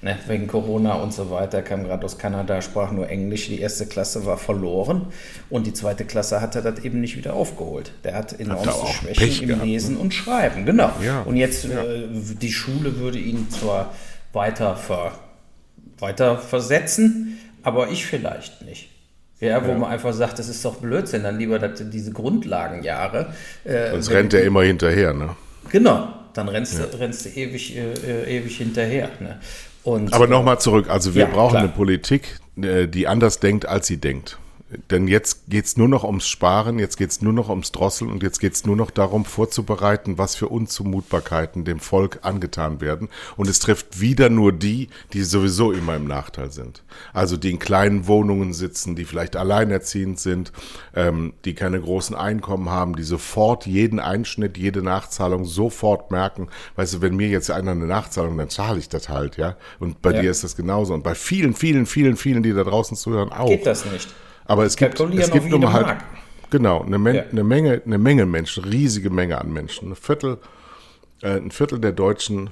[0.03, 3.49] ne, wegen Corona und so weiter, kam gerade aus Kanada, sprach nur Englisch.
[3.49, 5.07] Die erste Klasse war verloren
[5.51, 7.93] und die zweite Klasse hat er das eben nicht wieder aufgeholt.
[8.05, 10.01] Der hat enorme Schwächen Pech im gehabt, Lesen ne?
[10.01, 10.91] und Schreiben, genau.
[11.05, 11.83] Ja, und jetzt, ja.
[11.83, 12.09] äh,
[12.41, 13.95] die Schule würde ihn zwar
[14.33, 15.13] weiter, ver,
[15.99, 18.91] weiter versetzen, aber ich vielleicht nicht.
[19.39, 19.79] Ja, wo ja.
[19.79, 23.35] man einfach sagt, das ist doch Blödsinn, dann lieber diese Grundlagenjahre.
[23.65, 25.37] Äh, Sonst rennt er immer hinterher, ne?
[25.69, 26.87] Genau, dann rennst, ja.
[26.87, 29.11] du, rennst du ewig, äh, äh ewig hinterher.
[29.21, 29.39] Ne?
[29.87, 31.63] Und, Aber nochmal zurück, also wir ja, brauchen klar.
[31.63, 34.37] eine Politik, äh, die anders denkt, als sie denkt.
[34.91, 38.41] Denn jetzt geht's nur noch ums Sparen, jetzt geht's nur noch ums Drosseln und jetzt
[38.41, 43.09] geht's nur noch darum, vorzubereiten, was für Unzumutbarkeiten dem Volk angetan werden.
[43.37, 46.83] Und es trifft wieder nur die, die sowieso immer im Nachteil sind.
[47.13, 50.53] Also die in kleinen Wohnungen sitzen, die vielleicht alleinerziehend sind,
[50.97, 56.49] ähm, die keine großen Einkommen haben, die sofort jeden Einschnitt, jede Nachzahlung sofort merken.
[56.75, 59.57] Weißt du, wenn mir jetzt einer eine Nachzahlung, dann zahle ich das halt, ja.
[59.79, 60.23] Und bei ja.
[60.23, 60.93] dir ist das genauso.
[60.93, 63.47] Und bei vielen, vielen, vielen, vielen, die da draußen zuhören, auch.
[63.47, 64.09] Geht das nicht?
[64.47, 65.99] Aber es gibt, es gibt nun halt,
[66.51, 67.23] genau, eine, Men ja.
[67.31, 69.91] eine, Menge, eine Menge Menschen, riesige Menge an Menschen.
[69.91, 70.39] Ein Viertel,
[71.23, 72.51] äh, ein Viertel der Deutschen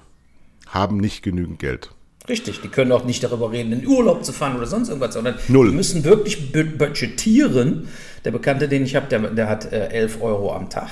[0.68, 1.90] haben nicht genügend Geld.
[2.28, 5.34] Richtig, die können auch nicht darüber reden, in Urlaub zu fahren oder sonst irgendwas, sondern
[5.48, 5.68] Null.
[5.68, 7.88] die müssen wirklich budgetieren.
[8.24, 10.88] Der Bekannte, den ich habe, der, der hat äh, 11 Euro am Tag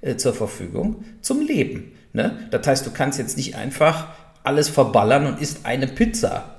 [0.00, 1.92] äh, zur Verfügung zum Leben.
[2.14, 2.48] Ne?
[2.50, 4.08] Das heißt, du kannst jetzt nicht einfach
[4.42, 6.53] alles verballern und isst eine Pizza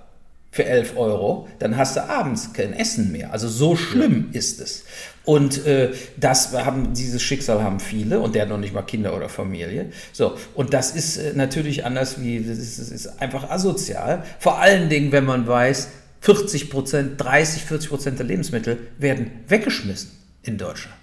[0.56, 3.34] für 11 Euro, dann hast du abends kein Essen mehr.
[3.34, 4.40] Also so schlimm ja.
[4.40, 4.86] ist es.
[5.26, 9.18] Und äh, das haben, dieses Schicksal haben viele und der hat noch nicht mal Kinder
[9.18, 9.92] oder Familie.
[10.14, 14.24] So, und das ist äh, natürlich anders wie, das ist, das ist einfach asozial.
[14.40, 15.90] Vor allen Dingen, wenn man weiß,
[16.22, 20.96] 40 Prozent, 30, 40 Prozent der Lebensmittel werden weggeschmissen in Deutschland.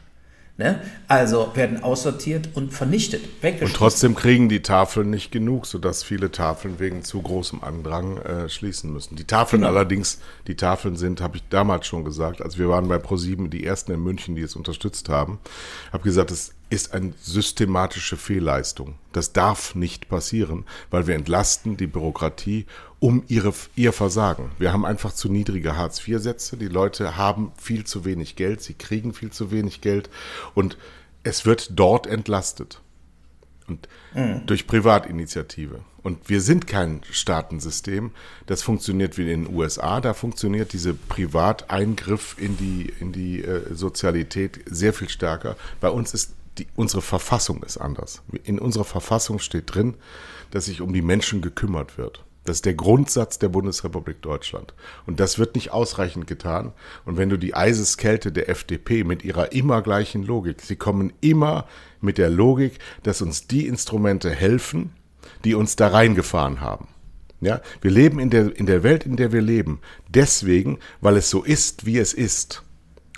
[0.63, 0.81] Ne?
[1.09, 6.79] Also werden aussortiert und vernichtet, Und trotzdem kriegen die Tafeln nicht genug, sodass viele Tafeln
[6.79, 9.17] wegen zu großem Andrang äh, schließen müssen.
[9.17, 9.73] Die Tafeln genau.
[9.73, 13.67] allerdings, die Tafeln sind, habe ich damals schon gesagt, als wir waren bei ProSieben die
[13.67, 15.41] ersten in München, die es unterstützt haben,
[15.93, 18.95] habe gesagt, es ist eine systematische Fehlleistung.
[19.13, 22.67] Das darf nicht passieren, weil wir entlasten die Bürokratie
[23.03, 24.53] um ihre, ihr Versagen.
[24.61, 26.57] Wir haben einfach zu niedrige Hartz-IV-Sätze.
[26.57, 30.09] Die Leute haben viel zu wenig Geld, sie kriegen viel zu wenig Geld
[30.55, 30.79] und
[31.25, 32.81] es wird dort entlastet.
[33.67, 34.47] Und mhm.
[34.47, 35.81] durch Privatinitiative.
[36.05, 38.13] Und wir sind kein Staatensystem.
[38.47, 40.01] Das funktioniert wie in den USA.
[40.01, 45.57] Da funktioniert dieser Privateingriff in die, in die äh, Sozialität sehr viel stärker.
[45.81, 48.23] Bei uns ist die, unsere Verfassung ist anders.
[48.45, 49.95] In unserer Verfassung steht drin,
[50.53, 52.25] dass sich um die Menschen gekümmert wird.
[52.45, 54.75] Das ist der Grundsatz der Bundesrepublik Deutschland.
[55.07, 56.73] Und das wird nicht ausreichend getan.
[57.05, 61.67] Und wenn du die Eiseskälte der FDP mit ihrer immer gleichen Logik, sie kommen immer
[62.01, 64.93] mit der Logik, dass uns die Instrumente helfen,
[65.45, 66.89] die uns da reingefahren haben.
[67.41, 69.81] Ja, wir leben in der, in der Welt, in der wir leben.
[70.09, 72.63] Deswegen, weil es so ist, wie es ist.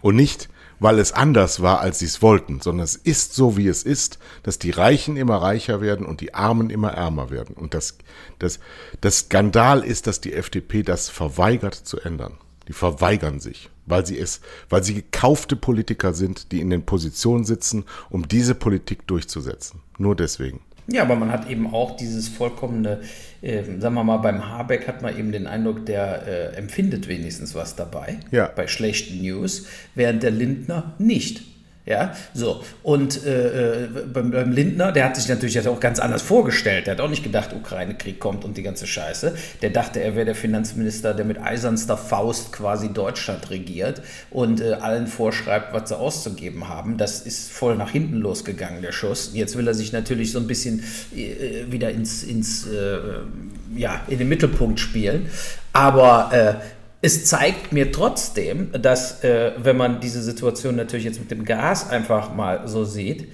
[0.00, 0.48] Und nicht,
[0.84, 4.18] weil es anders war, als sie es wollten, sondern es ist so, wie es ist,
[4.42, 7.56] dass die Reichen immer reicher werden und die Armen immer ärmer werden.
[7.56, 7.96] Und das,
[8.38, 8.60] das,
[9.00, 12.34] das Skandal ist, dass die FDP das verweigert zu ändern.
[12.68, 17.44] Die verweigern sich, weil sie es, weil sie gekaufte Politiker sind, die in den Positionen
[17.44, 19.80] sitzen, um diese Politik durchzusetzen.
[19.96, 20.60] Nur deswegen.
[20.86, 23.00] Ja, aber man hat eben auch dieses vollkommene,
[23.40, 27.54] äh, sagen wir mal, beim Habeck hat man eben den Eindruck, der äh, empfindet wenigstens
[27.54, 28.50] was dabei, ja.
[28.54, 31.53] bei schlechten News, während der Lindner nicht.
[31.86, 32.64] Ja, so.
[32.82, 36.86] Und äh, äh, beim, beim, Lindner, der hat sich natürlich das auch ganz anders vorgestellt.
[36.86, 39.34] Der hat auch nicht gedacht, Ukraine-Krieg kommt und die ganze Scheiße.
[39.60, 44.72] Der dachte, er wäre der Finanzminister, der mit eisernster Faust quasi Deutschland regiert und äh,
[44.80, 46.96] allen vorschreibt, was sie auszugeben haben.
[46.96, 49.32] Das ist voll nach hinten losgegangen, der Schuss.
[49.34, 50.82] Jetzt will er sich natürlich so ein bisschen
[51.14, 52.98] äh, wieder ins, ins äh,
[53.76, 55.28] ja, in den Mittelpunkt spielen.
[55.74, 56.54] Aber äh,
[57.04, 61.90] es zeigt mir trotzdem, dass, äh, wenn man diese Situation natürlich jetzt mit dem Gas
[61.90, 63.28] einfach mal so sieht,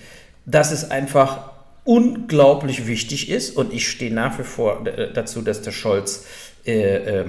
[0.45, 1.53] dass es einfach
[1.85, 6.25] unglaublich wichtig ist und ich stehe nach wie vor äh, dazu, dass der Scholz
[6.67, 7.25] äh, äh,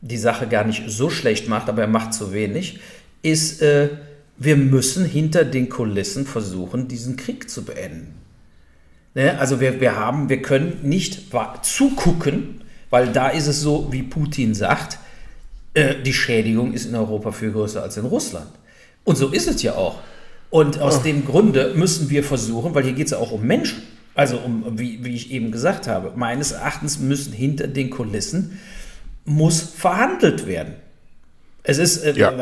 [0.00, 2.80] die Sache gar nicht so schlecht macht, aber er macht zu wenig,
[3.22, 3.90] ist, äh,
[4.38, 8.16] wir müssen hinter den Kulissen versuchen, diesen Krieg zu beenden.
[9.14, 9.38] Ne?
[9.38, 11.30] Also wir, wir haben, wir können nicht
[11.62, 14.98] zugucken, weil da ist es so, wie Putin sagt,
[15.76, 18.48] äh, die Schädigung ist in Europa viel größer als in Russland.
[19.04, 19.98] Und so ist es ja auch.
[20.48, 21.02] Und aus oh.
[21.02, 23.82] dem Grunde müssen wir versuchen, weil hier geht es ja auch um Menschen,
[24.14, 28.58] also um, wie, wie ich eben gesagt habe, meines Erachtens müssen hinter den Kulissen,
[29.26, 30.76] muss verhandelt werden.
[31.66, 32.32] Es ist äh, ja.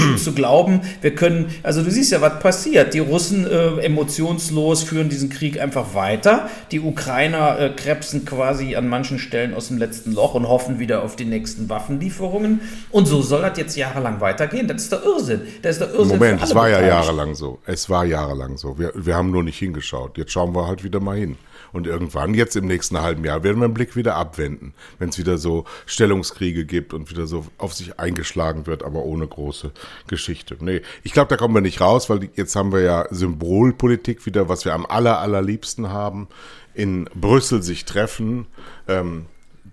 [0.16, 2.92] zu glauben, wir können, also du siehst ja, was passiert.
[2.92, 6.48] Die Russen äh, emotionslos führen diesen Krieg einfach weiter.
[6.72, 11.02] Die Ukrainer äh, krebsen quasi an manchen Stellen aus dem letzten Loch und hoffen wieder
[11.02, 12.60] auf die nächsten Waffenlieferungen.
[12.90, 14.66] Und so soll das jetzt jahrelang weitergehen.
[14.66, 15.42] Das ist der Irrsinn.
[15.62, 17.58] Das ist der Irrsinn Moment, es war ja jahrelang so.
[17.66, 18.78] Es war jahrelang so.
[18.78, 20.18] Wir, wir haben nur nicht hingeschaut.
[20.18, 21.36] Jetzt schauen wir halt wieder mal hin.
[21.74, 25.18] Und irgendwann, jetzt im nächsten halben Jahr, werden wir den Blick wieder abwenden, wenn es
[25.18, 29.72] wieder so Stellungskriege gibt und wieder so auf sich eingeschlagen wird, aber ohne große
[30.06, 30.56] Geschichte.
[30.60, 34.48] Nee, ich glaube, da kommen wir nicht raus, weil jetzt haben wir ja Symbolpolitik wieder,
[34.48, 36.28] was wir am aller, allerliebsten haben.
[36.74, 38.46] In Brüssel sich treffen,
[38.86, 39.26] ähm,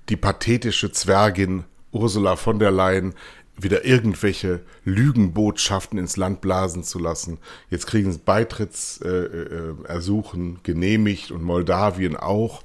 [0.09, 3.13] die pathetische Zwergin Ursula von der Leyen
[3.63, 7.37] wieder irgendwelche Lügenbotschaften ins Land blasen zu lassen.
[7.69, 12.63] Jetzt kriegen sie Beitrittsersuchen äh, äh, genehmigt und Moldawien auch.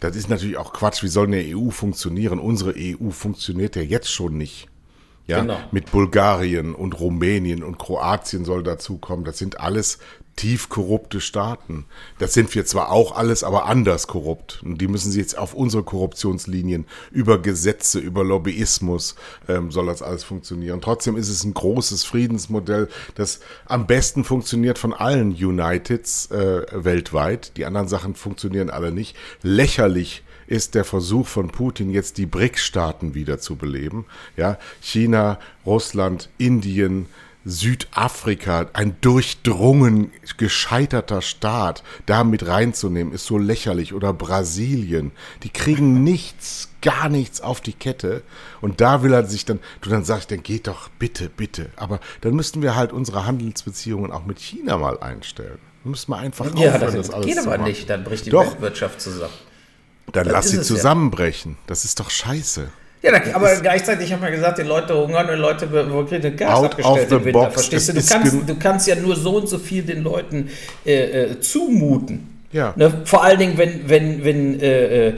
[0.00, 1.02] Das ist natürlich auch Quatsch.
[1.02, 2.38] Wie soll eine EU funktionieren?
[2.38, 4.68] Unsere EU funktioniert ja jetzt schon nicht.
[5.26, 5.58] Ja, genau.
[5.72, 9.26] mit Bulgarien und Rumänien und Kroatien soll dazukommen.
[9.26, 9.98] Das sind alles
[10.38, 11.84] tief korrupte Staaten.
[12.20, 14.62] Das sind wir zwar auch alles, aber anders korrupt.
[14.64, 19.16] Und die müssen sich jetzt auf unsere Korruptionslinien über Gesetze, über Lobbyismus
[19.48, 20.80] ähm, soll das alles funktionieren.
[20.80, 27.56] Trotzdem ist es ein großes Friedensmodell, das am besten funktioniert von allen Uniteds äh, weltweit.
[27.56, 29.16] Die anderen Sachen funktionieren alle nicht.
[29.42, 34.06] Lächerlich ist der Versuch von Putin jetzt die BRICS-Staaten wieder zu beleben.
[34.36, 37.06] Ja, China, Russland, Indien,
[37.48, 43.94] Südafrika, ein durchdrungen gescheiterter Staat, da mit reinzunehmen, ist so lächerlich.
[43.94, 48.22] Oder Brasilien, die kriegen nichts, gar nichts auf die Kette.
[48.60, 51.70] Und da will er sich dann, du dann sagst, dann geht doch bitte, bitte.
[51.76, 55.58] Aber dann müssten wir halt unsere Handelsbeziehungen auch mit China mal einstellen.
[55.84, 58.30] Dann müssen wir einfach ja, aufhören, das, das alles geht aber nicht, dann bricht die
[58.30, 58.44] doch.
[58.44, 59.32] Weltwirtschaft zusammen.
[60.12, 61.52] Dann das lass sie zusammenbrechen.
[61.52, 61.58] Ja.
[61.66, 62.68] Das ist doch scheiße.
[63.02, 66.64] Ja, da, aber gleichzeitig haben wir gesagt, die Leute hungern und Leute kriegen Gas Out
[66.66, 67.40] abgestellt im Winter.
[67.40, 67.54] Box.
[67.54, 67.92] Verstehst du?
[67.92, 70.50] Du kannst, du kannst ja nur so und so viel den Leuten
[70.84, 72.38] äh, äh, zumuten.
[72.50, 72.72] Ja.
[72.76, 73.02] Ne?
[73.04, 75.14] Vor allen Dingen, wenn, wenn, wenn äh, äh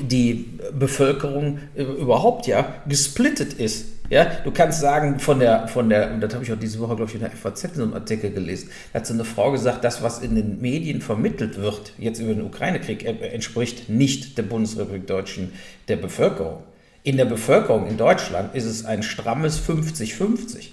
[0.00, 3.86] die Bevölkerung äh, überhaupt ja gesplittet ist.
[4.10, 6.94] Ja, du kannst sagen, von der, von der, und das habe ich auch diese Woche,
[6.94, 9.50] glaube ich, in der FAZ in so einem Artikel gelesen, da hat so eine Frau
[9.50, 14.36] gesagt, das, was in den Medien vermittelt wird, jetzt über den Ukraine-Krieg, äh, entspricht nicht
[14.36, 15.52] der Bundesrepublik Deutschen
[15.88, 16.62] der Bevölkerung.
[17.04, 20.70] In der Bevölkerung in Deutschland ist es ein strammes 50-50.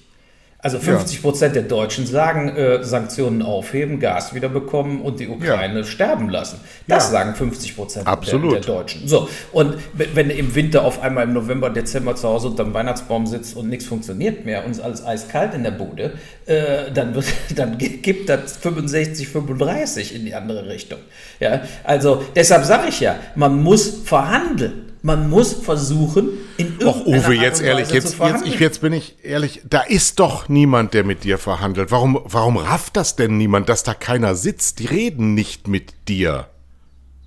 [0.63, 1.61] Also 50 Prozent ja.
[1.61, 5.83] der Deutschen sagen, äh, Sanktionen aufheben, Gas wiederbekommen und die Ukraine ja.
[5.83, 6.61] sterben lassen.
[6.87, 7.11] Das ja.
[7.11, 9.07] sagen 50 Prozent der, der, Deutschen.
[9.07, 13.25] So, und wenn du im Winter auf einmal im November, Dezember zu Hause unterm Weihnachtsbaum
[13.25, 16.13] sitzt und nichts funktioniert mehr und es alles eiskalt in der Bude,
[16.45, 20.99] äh, dann, wird, dann gibt das 65, 35 in die andere Richtung.
[21.41, 24.90] Ja, also deshalb sage ich ja, man muss verhandeln.
[25.03, 29.15] Man muss versuchen, in irgendeiner Och, Uwe, jetzt ehrlich, jetzt, jetzt, ich, jetzt bin ich
[29.23, 31.89] ehrlich, da ist doch niemand, der mit dir verhandelt.
[31.89, 34.77] Warum, warum rafft das denn niemand, dass da keiner sitzt?
[34.77, 36.50] Die reden nicht mit dir.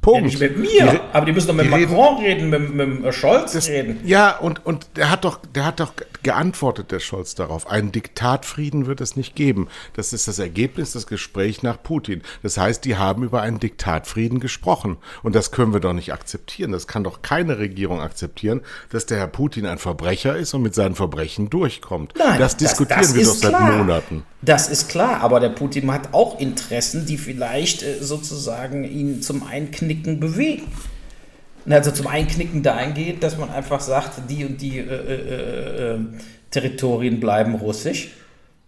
[0.04, 0.20] Punkt.
[0.20, 3.14] Ja, nicht mit mir, Die- aber die müssen doch mit Macron reden, mit, mit, mit
[3.14, 4.00] Scholz reden.
[4.04, 7.70] Ja, und, und der hat doch, der hat doch geantwortet, der Scholz, darauf.
[7.70, 9.68] Einen Diktatfrieden wird es nicht geben.
[9.94, 12.22] Das ist das Ergebnis des Gesprächs nach Putin.
[12.42, 14.96] Das heißt, die haben über einen Diktatfrieden gesprochen.
[15.22, 16.72] Und das können wir doch nicht akzeptieren.
[16.72, 20.74] Das kann doch keine Regierung akzeptieren, dass der Herr Putin ein Verbrecher ist und mit
[20.74, 22.14] seinen Verbrechen durchkommt.
[22.18, 23.72] Nein, das diskutieren das wir doch seit klar.
[23.78, 24.24] Monaten.
[24.42, 29.46] Das ist klar, aber der Putin hat auch Interessen, die vielleicht äh, sozusagen ihn zum
[29.46, 30.66] Einknicken bewegen.
[31.64, 35.98] Und Also zum Einknicken dahingehend, dass man einfach sagt, die und die äh, äh, äh,
[36.50, 38.11] Territorien bleiben russisch.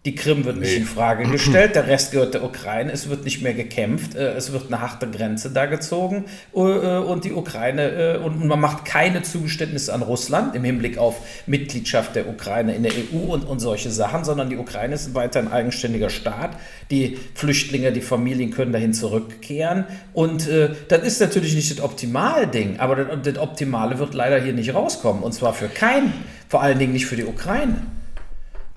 [0.07, 0.77] Die Krim wird nicht Nee.
[0.77, 4.53] in Frage gestellt, der Rest gehört der Ukraine, es wird nicht mehr gekämpft, äh, es
[4.53, 9.23] wird eine harte Grenze da gezogen äh, und die Ukraine äh, und man macht keine
[9.23, 11.16] Zugeständnisse an Russland im Hinblick auf
[11.47, 15.40] Mitgliedschaft der Ukraine in der EU und, und solche Sachen, sondern die Ukraine ist weiter
[15.40, 16.51] ein eigenständiger Staat.
[16.92, 22.47] Die Flüchtlinge, die Familien können dahin zurückkehren und äh, das ist natürlich nicht das optimale
[22.47, 26.12] Ding, aber das, das Optimale wird leider hier nicht rauskommen und zwar für keinen,
[26.49, 27.83] vor allen Dingen nicht für die Ukraine.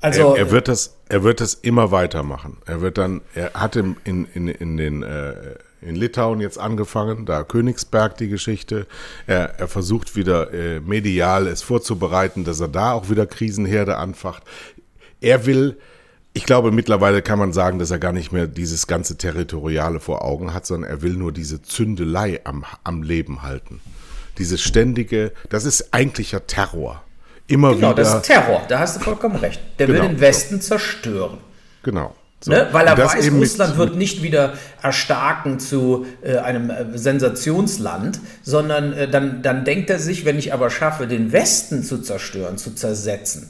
[0.02, 2.58] Also, er, er wird das, er wird das immer weitermachen.
[2.66, 7.26] Er wird dann, er hat im, in, in, in den äh, in Litauen jetzt angefangen,
[7.26, 8.86] da Königsberg die Geschichte.
[9.28, 14.44] Er, er versucht wieder äh, medial es vorzubereiten, dass er da auch wieder Krisenherde anfacht.
[15.22, 15.78] Er will,
[16.34, 20.24] ich glaube mittlerweile kann man sagen, dass er gar nicht mehr dieses ganze Territoriale vor
[20.24, 23.80] Augen hat, sondern er will nur diese Zündelei am, am Leben halten.
[24.38, 27.04] Diese ständige, das ist eigentlicher Terror.
[27.50, 27.96] Immer Genau, wieder.
[27.96, 29.60] das ist Terror, da hast du vollkommen recht.
[29.80, 31.38] Der Genau, will den Westen zerstören.
[31.84, 32.16] genau.
[32.42, 32.52] So.
[32.52, 32.70] Ne?
[32.72, 39.10] Weil er weiß, Russland wird nicht wieder erstarken zu äh, einem äh, Sensationsland, sondern äh,
[39.10, 43.50] dann, dann denkt er sich, wenn ich aber schaffe, den Westen zu zerstören, zu zersetzen,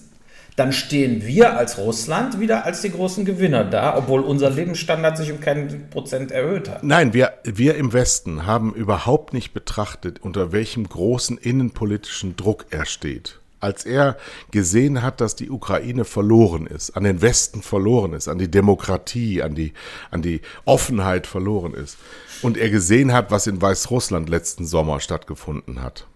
[0.56, 5.32] dann stehen wir als Russland wieder als die großen Gewinner da, obwohl unser Lebensstandard sich
[5.32, 6.84] um keinen Prozent erhöht hat.
[6.84, 12.86] Nein, wir, wir im Westen haben überhaupt nicht betrachtet, unter welchem großen innenpolitischen Druck er
[12.86, 13.40] steht.
[13.60, 14.17] Als er
[14.52, 19.41] gesehen hat, dass die Ukraine verloren ist, an den Westen verloren ist, an die Demokratie,
[19.41, 19.74] an die,
[20.12, 21.98] an die Offenheit verloren ist,
[22.41, 26.08] und er gesehen hat, was in Weißrussland letzten Sommer stattgefunden hat.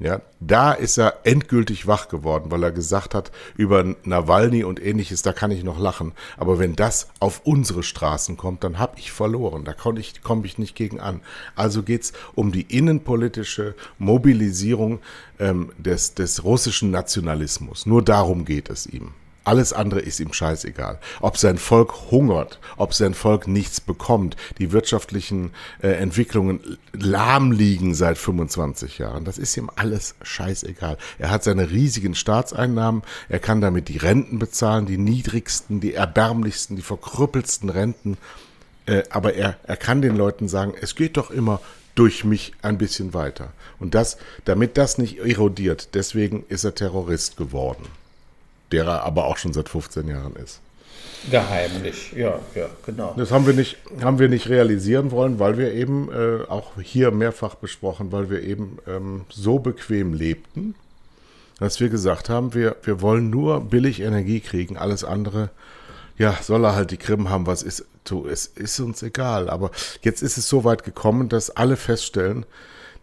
[0.00, 5.20] Ja, da ist er endgültig wach geworden, weil er gesagt hat, über Nawalny und ähnliches,
[5.20, 6.12] da kann ich noch lachen.
[6.38, 9.64] Aber wenn das auf unsere Straßen kommt, dann habe ich verloren.
[9.64, 11.20] Da komme ich, komm ich nicht gegen an.
[11.54, 15.00] Also geht's um die innenpolitische Mobilisierung
[15.38, 17.84] ähm, des, des russischen Nationalismus.
[17.84, 19.12] Nur darum geht es ihm.
[19.42, 20.98] Alles andere ist ihm scheißegal.
[21.20, 27.94] Ob sein Volk hungert, ob sein Volk nichts bekommt, die wirtschaftlichen äh, Entwicklungen lahm liegen
[27.94, 30.98] seit 25 Jahren, das ist ihm alles scheißegal.
[31.18, 36.76] Er hat seine riesigen Staatseinnahmen, er kann damit die Renten bezahlen, die niedrigsten, die erbärmlichsten,
[36.76, 38.18] die verkrüppelsten Renten.
[38.84, 41.62] Äh, aber er, er kann den Leuten sagen, es geht doch immer
[41.94, 43.52] durch mich ein bisschen weiter.
[43.78, 47.86] Und das, damit das nicht erodiert, deswegen ist er Terrorist geworden
[48.72, 50.60] der er aber auch schon seit 15 Jahren ist.
[51.30, 53.14] Geheimlich, ja, ja, genau.
[53.16, 57.10] Das haben wir nicht, haben wir nicht realisieren wollen, weil wir eben äh, auch hier
[57.10, 60.74] mehrfach besprochen, weil wir eben ähm, so bequem lebten,
[61.58, 65.50] dass wir gesagt haben, wir, wir wollen nur billig Energie kriegen, alles andere,
[66.16, 69.50] ja, soll er halt die Krim haben, was ist, so, es ist uns egal.
[69.50, 69.70] Aber
[70.02, 72.46] jetzt ist es so weit gekommen, dass alle feststellen,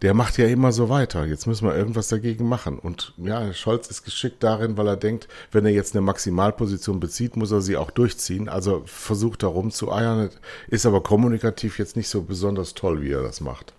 [0.02, 1.24] der macht ja immer so weiter.
[1.26, 2.78] Jetzt müssen wir irgendwas dagegen machen.
[2.78, 7.36] Und ja, Scholz ist geschickt darin, weil er denkt, wenn er jetzt eine Maximalposition bezieht,
[7.36, 8.48] muss er sie auch durchziehen.
[8.48, 10.30] Also versucht da rumzueiern,
[10.68, 13.72] ist aber kommunikativ jetzt nicht so besonders toll, wie er das macht.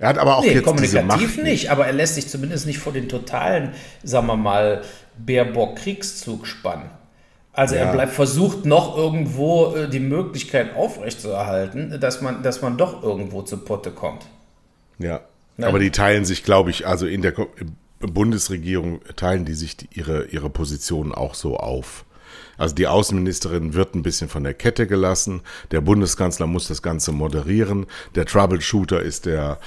[0.00, 2.66] Er hat aber auch Nee, jetzt diese kommunikativ Macht nicht, aber er lässt sich zumindest
[2.66, 4.82] nicht vor den totalen, sagen wir mal,
[5.18, 6.90] Baerbock-Kriegszug spannen.
[7.52, 7.92] Also er Ja.
[7.92, 13.58] bleibt versucht noch irgendwo äh, die Möglichkeit aufrechtzuerhalten, dass man, dass man doch irgendwo zu
[13.58, 14.26] Potte kommt.
[14.98, 15.20] Ja.
[15.56, 15.68] Nein.
[15.68, 17.34] Aber die teilen sich, glaube ich, also in der
[18.00, 22.04] Bundesregierung teilen die sich die, ihre, ihre Positionen auch so auf.
[22.56, 25.42] Also die Außenministerin wird ein bisschen von der Kette gelassen.
[25.70, 27.86] Der Bundeskanzler muss das Ganze moderieren.
[28.14, 29.58] Der Troubleshooter ist der,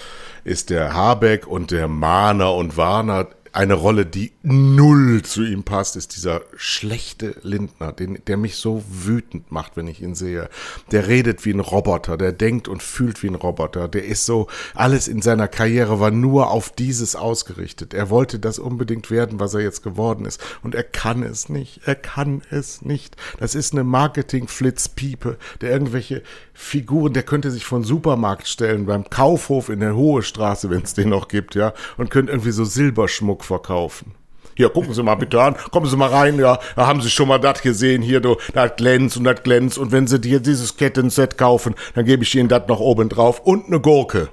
[0.43, 3.27] ist der Habeck und der Mahner und Warner.
[3.57, 8.83] Eine Rolle, die null zu ihm passt, ist dieser schlechte Lindner, den, der mich so
[8.87, 10.47] wütend macht, wenn ich ihn sehe.
[10.91, 13.87] Der redet wie ein Roboter, der denkt und fühlt wie ein Roboter.
[13.87, 17.95] Der ist so, alles in seiner Karriere war nur auf dieses ausgerichtet.
[17.95, 20.39] Er wollte das unbedingt werden, was er jetzt geworden ist.
[20.61, 21.81] Und er kann es nicht.
[21.85, 23.17] Er kann es nicht.
[23.39, 26.21] Das ist eine Marketing-Flitzpiepe, der irgendwelche
[26.53, 30.93] Figuren, der könnte sich von Supermarkt stellen beim Kaufhof in der Hohe Straße, wenn es
[30.93, 34.13] den noch gibt, ja, und könnte irgendwie so Silberschmuck verkaufen.
[34.55, 37.27] Hier, gucken Sie mal bitte an, kommen Sie mal rein, ja, da haben Sie schon
[37.27, 40.77] mal das gesehen, hier, du, das glänzt und das glänzt, und wenn Sie dir dieses
[40.77, 44.29] Kettenset kaufen, dann gebe ich Ihnen das noch oben drauf und eine Gurke.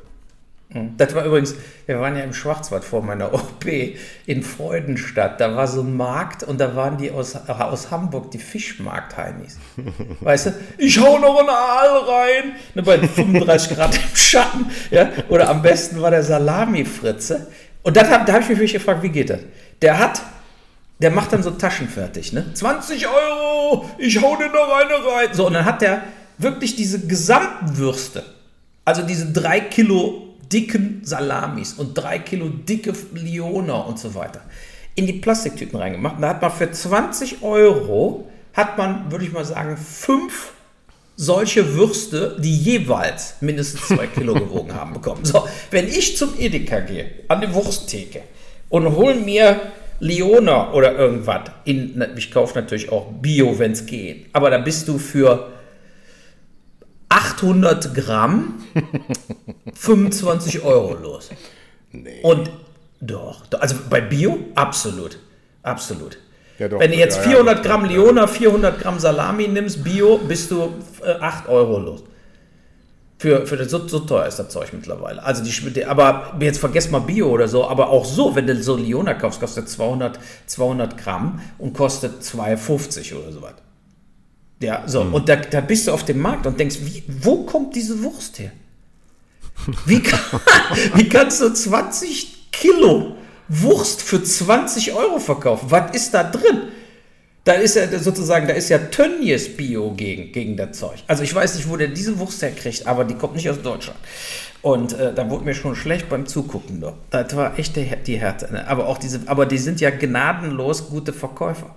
[0.97, 1.55] Das war übrigens,
[1.87, 3.65] wir waren ja im Schwarzwald vor meiner OP
[4.27, 5.41] in Freudenstadt.
[5.41, 9.59] Da war so ein Markt und da waren die aus, aus Hamburg, die Fischmarkt-Heinis.
[10.21, 14.67] Weißt du, ich hau noch einen Aal rein, ne, bei 35 Grad im Schatten.
[14.91, 15.11] Ja?
[15.29, 17.47] Oder am besten war der Salami-Fritze.
[17.85, 19.41] Und das hab, da habe ich mich wirklich gefragt, wie geht das?
[19.81, 20.21] Der hat,
[20.99, 22.53] der macht dann so Taschen fertig, ne?
[22.53, 25.29] 20 Euro, ich hau dir noch eine rein.
[25.33, 26.03] So, und dann hat der
[26.39, 28.25] wirklich diese gesamten Würste,
[28.85, 34.41] also diese drei Kilo dicken Salamis und drei Kilo dicke Lioner und so weiter
[34.95, 36.17] in die Plastiktüten reingemacht.
[36.17, 40.53] Und da hat man für 20 Euro, hat man, würde ich mal sagen, fünf
[41.17, 45.25] solche Würste, die jeweils mindestens zwei Kilo gewogen haben, bekommen.
[45.25, 48.23] So, wenn ich zum Edeka gehe, an die Wursttheke
[48.69, 49.61] und hole mir
[50.01, 54.89] Leona oder irgendwas, in, ich kaufe natürlich auch Bio, wenn es geht, aber da bist
[54.89, 55.53] du für
[57.09, 58.65] 800 Gramm
[59.75, 61.31] 25 Euro los.
[61.93, 62.21] Nee.
[62.23, 62.51] Und
[63.01, 65.19] doch, also bei Bio absolut,
[65.63, 66.19] absolut.
[66.59, 70.19] Ja, doch, Wenn du jetzt ja, 400 ja, Gramm Leona, 400 Gramm Salami nimmst, Bio,
[70.19, 70.73] bist du
[71.05, 72.05] äh, 8 Euro los.
[73.19, 75.23] Für, für das, so, so teuer ist das Zeug mittlerweile.
[75.23, 78.77] Also die, aber jetzt vergesst mal Bio oder so, aber auch so, wenn du so
[78.77, 83.55] Leona kaufst, kostet 200, 200 Gramm und kostet 2,50 oder so was.
[84.61, 85.05] Ja, so.
[85.05, 85.15] Mhm.
[85.15, 88.39] Und da, da bist du auf dem Markt und denkst, wie, wo kommt diese Wurst
[88.39, 88.53] her?
[89.87, 90.21] Wie, kann,
[90.95, 93.17] wie kannst du 20 Kilo
[93.49, 95.71] Wurst für 20 Euro verkaufen?
[95.71, 96.63] Was ist da drin?
[97.45, 101.05] Da ist ja sozusagen, da ist ja Tönnies Bio gegen, gegen das Zeug.
[101.07, 103.99] Also ich weiß nicht, wo der diese Wurst herkriegt, aber die kommt nicht aus Deutschland.
[104.63, 106.83] Und äh, da wurde mir schon schlecht beim Zugucken.
[107.11, 108.51] Das war echt die, die Härte.
[108.51, 108.67] Ne?
[108.67, 111.77] Aber auch diese, aber die sind ja gnadenlos gute Verkäufer.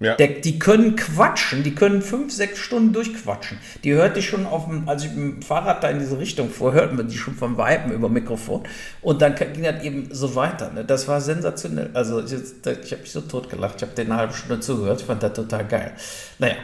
[0.00, 0.14] Ja.
[0.14, 3.58] Der, die können quatschen, die können fünf, sechs Stunden durchquatschen.
[3.82, 6.50] Die hörte ich schon auf dem, als ich mit dem Fahrrad da in diese Richtung
[6.50, 8.62] fuhr, hörten wir die schon vom Vipen über Mikrofon.
[9.02, 10.70] Und dann ging das eben so weiter.
[10.72, 10.84] Ne?
[10.84, 11.90] Das war sensationell.
[11.94, 13.74] Also ich, ich habe mich so tot gelacht.
[13.76, 15.00] Ich habe den eine halbe Stunde zugehört.
[15.00, 15.92] Ich fand das total geil.
[16.38, 16.54] Naja,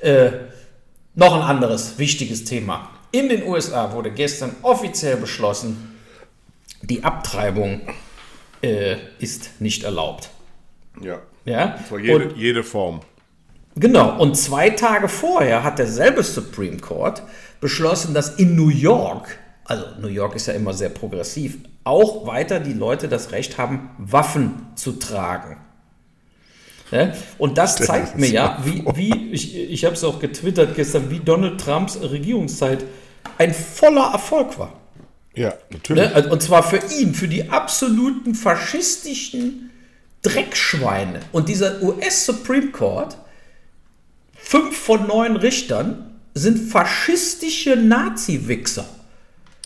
[0.00, 0.30] äh,
[1.16, 2.90] noch ein anderes wichtiges Thema.
[3.10, 5.96] In den USA wurde gestern offiziell beschlossen,
[6.82, 7.80] die Abtreibung
[8.62, 10.30] äh, ist nicht erlaubt.
[11.00, 11.20] Ja.
[11.44, 11.76] Ja?
[11.76, 13.00] Und zwar jede, und, jede Form.
[13.76, 14.18] Genau.
[14.20, 17.22] Und zwei Tage vorher hat derselbe Supreme Court
[17.60, 22.60] beschlossen, dass in New York, also New York ist ja immer sehr progressiv, auch weiter
[22.60, 25.58] die Leute das Recht haben, Waffen zu tragen.
[26.90, 27.12] Ja?
[27.38, 31.18] Und das zeigt mir ja, wie, wie ich, ich habe es auch getwittert gestern, wie
[31.18, 32.84] Donald Trumps Regierungszeit
[33.38, 34.72] ein voller Erfolg war.
[35.34, 36.14] Ja, natürlich.
[36.14, 36.28] Ne?
[36.28, 39.70] Und zwar für ihn, für die absoluten faschistischen
[40.24, 41.20] Dreckschweine.
[41.30, 43.16] Und dieser US Supreme Court,
[44.36, 48.86] fünf von neun Richtern, sind faschistische Nazi-Wichser.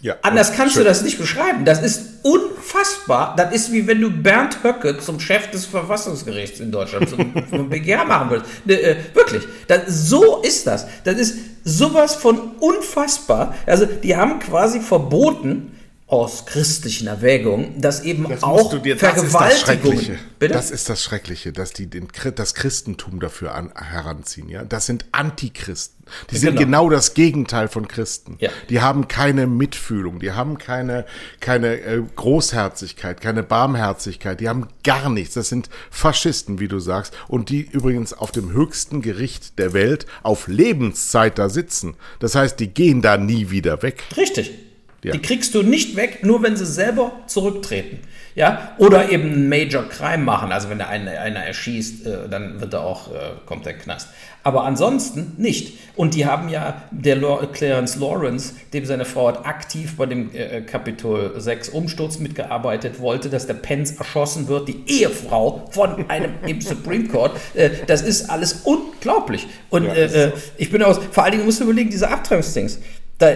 [0.00, 0.84] Ja, Anders kannst schön.
[0.84, 1.64] du das nicht beschreiben.
[1.64, 3.34] Das ist unfassbar.
[3.36, 7.68] Das ist wie wenn du Bernd Höcke zum Chef des Verfassungsgerichts in Deutschland zum, zum
[7.68, 8.50] BGH machen würdest.
[8.64, 9.42] Ne, äh, wirklich.
[9.66, 10.86] Das, so ist das.
[11.02, 13.54] Das ist sowas von unfassbar.
[13.66, 15.72] Also die haben quasi verboten,
[16.08, 19.98] aus christlichen Erwägungen, dass eben das auch dir, Vergewaltigungen.
[19.98, 24.48] Das ist, das, das ist das Schreckliche, dass die den, das Christentum dafür an, heranziehen.
[24.48, 26.06] Ja, das sind Antichristen.
[26.30, 26.40] Die genau.
[26.40, 28.38] sind genau das Gegenteil von Christen.
[28.40, 28.48] Ja.
[28.70, 31.04] Die haben keine Mitfühlung, die haben keine
[31.40, 34.40] keine äh, Großherzigkeit, keine Barmherzigkeit.
[34.40, 35.34] Die haben gar nichts.
[35.34, 40.06] Das sind Faschisten, wie du sagst, und die übrigens auf dem höchsten Gericht der Welt
[40.22, 41.96] auf Lebenszeit da sitzen.
[42.18, 44.04] Das heißt, die gehen da nie wieder weg.
[44.16, 44.67] Richtig.
[45.04, 45.12] Ja.
[45.12, 48.00] Die kriegst du nicht weg, nur wenn sie selber zurücktreten.
[48.34, 48.72] Ja?
[48.78, 50.52] Oder eben einen Major Crime machen.
[50.52, 54.08] Also wenn der eine, einer erschießt, äh, dann wird er auch, äh, kommt der Knast.
[54.42, 55.78] Aber ansonsten nicht.
[55.96, 57.16] Und die haben ja, der
[57.52, 63.28] Clarence Lawrence, dem seine Frau hat aktiv bei dem äh, Kapitol 6 Umsturz mitgearbeitet, wollte,
[63.28, 67.32] dass der Pence erschossen wird, die Ehefrau von einem im Supreme Court.
[67.54, 69.46] Äh, das ist alles unglaublich.
[69.70, 72.78] Und ja, äh, äh, ich bin aus, vor allen Dingen musst du überlegen, diese Abtreibungsdings.
[73.18, 73.30] Da,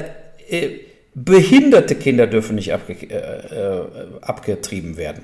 [0.48, 3.86] äh, Behinderte Kinder dürfen nicht abge äh, äh,
[4.22, 5.22] abgetrieben werden.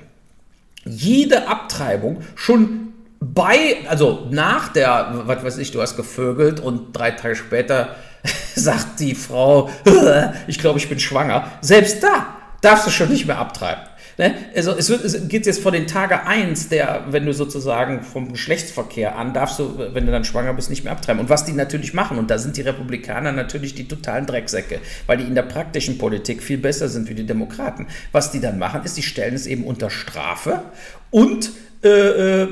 [0.85, 7.11] Jede Abtreibung schon bei, also nach der, was weiß ich, du hast gevögelt und drei
[7.11, 7.95] Tage später
[8.55, 9.69] sagt die Frau,
[10.47, 11.51] ich glaube, ich bin schwanger.
[11.61, 13.83] Selbst da darfst du schon nicht mehr abtreiben.
[14.19, 14.35] Ne?
[14.53, 18.33] Also es, wird, es geht jetzt vor den Tage 1, der, wenn du sozusagen vom
[18.33, 21.21] Geschlechtsverkehr an, darfst du, wenn du dann schwanger bist, nicht mehr abtreiben.
[21.21, 25.19] Und was die natürlich machen, und da sind die Republikaner natürlich die totalen Drecksäcke, weil
[25.19, 27.87] die in der praktischen Politik viel besser sind wie die Demokraten.
[28.11, 30.63] Was die dann machen, ist, die stellen es eben unter Strafe
[31.11, 31.51] und
[31.81, 32.47] äh, äh,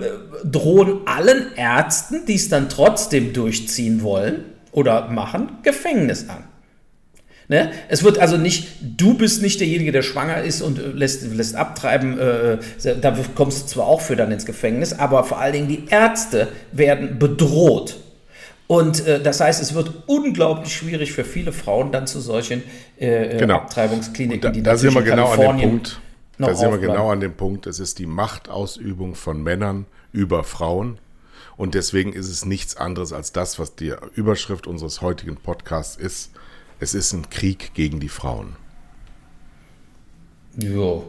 [0.45, 6.45] drohen allen Ärzten, die es dann trotzdem durchziehen wollen oder machen, Gefängnis an.
[7.49, 7.71] Ne?
[7.87, 11.55] Es wird also nicht, du bist nicht derjenige, der schwanger ist und äh, lässt, lässt
[11.55, 12.57] abtreiben, äh,
[12.99, 16.49] da kommst du zwar auch für dann ins Gefängnis, aber vor allen Dingen die Ärzte
[16.73, 17.97] werden bedroht.
[18.67, 22.63] Und äh, das heißt, es wird unglaublich schwierig für viele Frauen dann zu solchen
[22.99, 23.55] äh, äh genau.
[23.55, 26.01] Abtreibungskliniken, da, die da sind wir genau an dem Punkt.
[26.37, 27.65] Da sind wir genau an dem Punkt.
[27.65, 30.99] Es ist die Machtausübung von Männern über Frauen.
[31.55, 36.31] Und deswegen ist es nichts anderes als das, was die Überschrift unseres heutigen Podcasts ist.
[36.80, 38.55] Es ist ein Krieg gegen die Frauen.
[40.57, 41.01] Ja,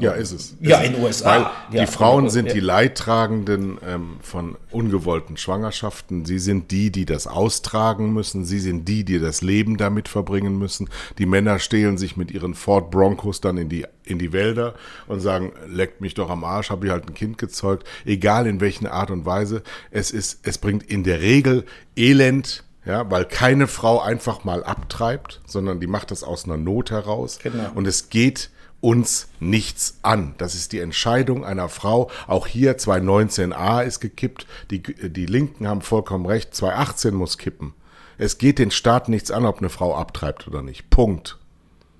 [0.00, 0.56] ja, ist es.
[0.60, 1.28] Ja, in den USA.
[1.28, 2.54] Weil die ja, Frauen sind ja.
[2.54, 6.24] die Leidtragenden ähm, von ungewollten Schwangerschaften.
[6.24, 8.46] Sie sind die, die das austragen müssen.
[8.46, 10.88] Sie sind die, die das Leben damit verbringen müssen.
[11.18, 14.74] Die Männer stehlen sich mit ihren Ford Broncos dann in die, in die Wälder
[15.08, 17.86] und sagen, leckt mich doch am Arsch, habe ich halt ein Kind gezeugt.
[18.06, 19.62] Egal in welcher Art und Weise.
[19.90, 25.40] Es ist, es bringt in der Regel Elend, ja, weil keine Frau einfach mal abtreibt,
[25.44, 27.38] sondern die macht das aus einer Not heraus.
[27.42, 27.70] Genau.
[27.74, 30.34] Und es geht uns nichts an.
[30.38, 32.10] Das ist die Entscheidung einer Frau.
[32.28, 34.46] Auch hier 219a ist gekippt.
[34.70, 36.54] Die, die Linken haben vollkommen recht.
[36.54, 37.74] 218 muss kippen.
[38.18, 40.88] Es geht den Staat nichts an, ob eine Frau abtreibt oder nicht.
[40.88, 41.38] Punkt.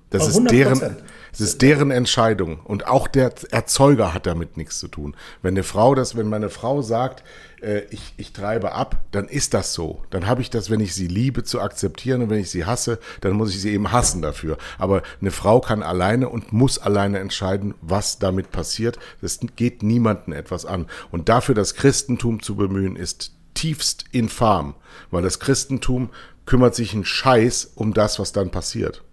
[0.09, 0.97] Das ist deren,
[1.31, 2.59] es ist deren Entscheidung.
[2.63, 5.15] Und auch der Erzeuger hat damit nichts zu tun.
[5.41, 7.23] Wenn eine Frau das, wenn meine Frau sagt,
[7.61, 10.03] äh, ich, ich treibe ab, dann ist das so.
[10.09, 12.99] Dann habe ich das, wenn ich sie liebe, zu akzeptieren und wenn ich sie hasse,
[13.21, 14.57] dann muss ich sie eben hassen dafür.
[14.77, 18.99] Aber eine Frau kann alleine und muss alleine entscheiden, was damit passiert.
[19.21, 20.87] Das geht niemanden etwas an.
[21.11, 24.75] Und dafür das Christentum zu bemühen, ist tiefst infam,
[25.09, 26.11] weil das Christentum
[26.45, 29.03] kümmert sich einen Scheiß um das, was dann passiert.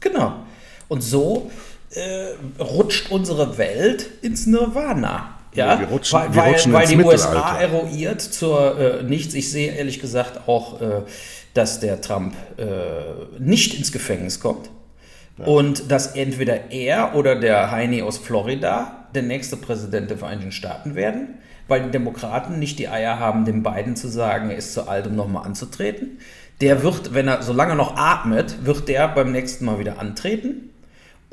[0.00, 0.44] Genau.
[0.88, 1.50] Und so
[1.94, 5.34] äh, rutscht unsere Welt ins Nirvana.
[5.54, 9.34] Ja, wir rutschen, weil, wir rutschen weil, weil die USA eruiert zur äh, nichts.
[9.34, 11.02] Ich sehe ehrlich gesagt auch, äh,
[11.54, 12.64] dass der Trump äh,
[13.38, 14.70] nicht ins Gefängnis kommt.
[15.38, 15.46] Ja.
[15.46, 20.96] Und dass entweder er oder der Heini aus Florida der nächste Präsident der Vereinigten Staaten
[20.96, 24.88] werden, weil die Demokraten nicht die Eier haben, dem beiden zu sagen, er ist zu
[24.88, 26.18] alt, um nochmal anzutreten.
[26.60, 30.70] Der wird, wenn er solange noch atmet, wird der beim nächsten Mal wieder antreten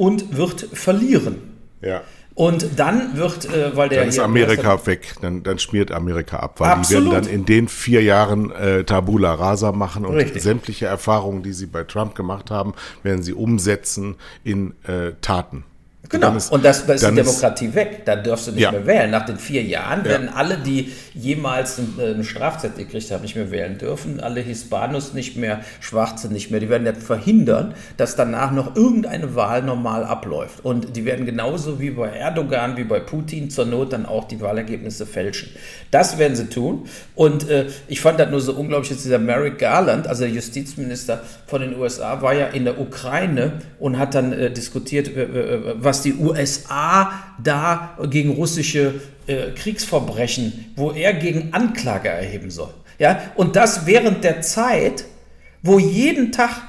[0.02, 1.36] und wird verlieren.
[1.80, 2.02] Ja.
[2.34, 4.00] Und dann wird, äh, weil der.
[4.00, 7.06] Dann ist Amerika weg, dann, dann schmiert Amerika ab, weil Absolut.
[7.06, 10.42] die werden dann in den vier Jahren äh, Tabula Rasa machen und Richtig.
[10.42, 12.74] sämtliche Erfahrungen, die sie bei Trump gemacht haben,
[13.04, 15.66] werden sie umsetzen in äh, Taten.
[16.12, 18.02] Genau, ist, und das, da ist die Demokratie ist, weg.
[18.06, 18.72] Da darfst du nicht ja.
[18.72, 19.12] mehr wählen.
[19.12, 23.50] Nach den vier Jahren werden alle, die jemals äh, eine Strafzettel gekriegt haben, nicht mehr
[23.50, 24.20] wählen dürfen.
[24.20, 26.60] Alle Hispanos nicht mehr, Schwarze nicht mehr.
[26.60, 30.66] Die werden ja verhindern, dass danach noch irgendeine Wahl normal abläuft.
[30.66, 34.42] Und die werden genauso wie bei Erdogan, wie bei Putin zur Not dann auch die
[34.42, 35.50] Wahlergebnisse fälschen.
[35.92, 36.88] Das werden sie tun.
[37.16, 41.22] Und äh, ich fand das nur so unglaublich, dass dieser Merrick Garland, also der Justizminister
[41.48, 45.12] von den USA, war ja in der Ukraine und hat dann äh, diskutiert,
[45.76, 52.74] was die USA da gegen russische äh, Kriegsverbrechen, wo er gegen Anklage erheben soll.
[53.00, 55.06] Ja, und das während der Zeit,
[55.64, 56.62] wo jeden Tag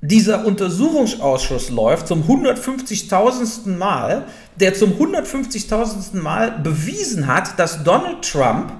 [0.00, 3.76] dieser Untersuchungsausschuss läuft zum 150.000.
[3.76, 4.26] Mal,
[4.56, 6.16] der zum 150.000.
[6.20, 8.72] Mal bewiesen hat, dass Donald Trump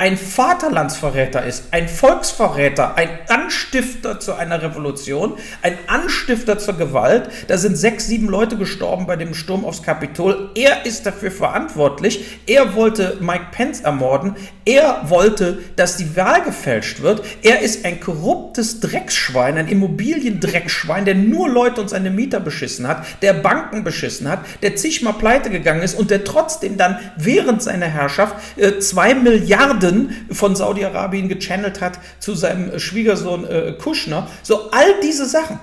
[0.00, 7.28] ein Vaterlandsverräter ist, ein Volksverräter, ein Anstifter zu einer Revolution, ein Anstifter zur Gewalt.
[7.48, 10.52] Da sind sechs, sieben Leute gestorben bei dem Sturm aufs Kapitol.
[10.54, 12.40] Er ist dafür verantwortlich.
[12.46, 14.36] Er wollte Mike Pence ermorden.
[14.64, 17.22] Er wollte, dass die Wahl gefälscht wird.
[17.42, 23.04] Er ist ein korruptes Drecksschwein, ein Immobiliendreckschwein, der nur Leute und seine Mieter beschissen hat,
[23.20, 27.88] der Banken beschissen hat, der zigmal pleite gegangen ist und der trotzdem dann während seiner
[27.88, 34.28] Herrschaft äh, zwei Milliarden Milliarden von Saudi-Arabien gechannelt hat zu seinem Schwiegersohn äh, Kushner.
[34.42, 35.58] So, all diese Sachen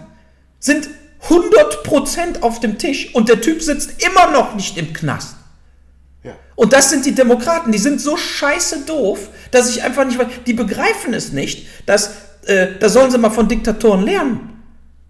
[0.59, 0.89] sind
[1.29, 5.35] 100% auf dem Tisch und der Typ sitzt immer noch nicht im Knast.
[6.23, 6.33] Ja.
[6.55, 10.27] Und das sind die Demokraten, die sind so scheiße doof, dass ich einfach nicht weiß,
[10.45, 12.11] die begreifen es nicht, dass,
[12.45, 14.53] äh, da sollen sie mal von Diktatoren lernen.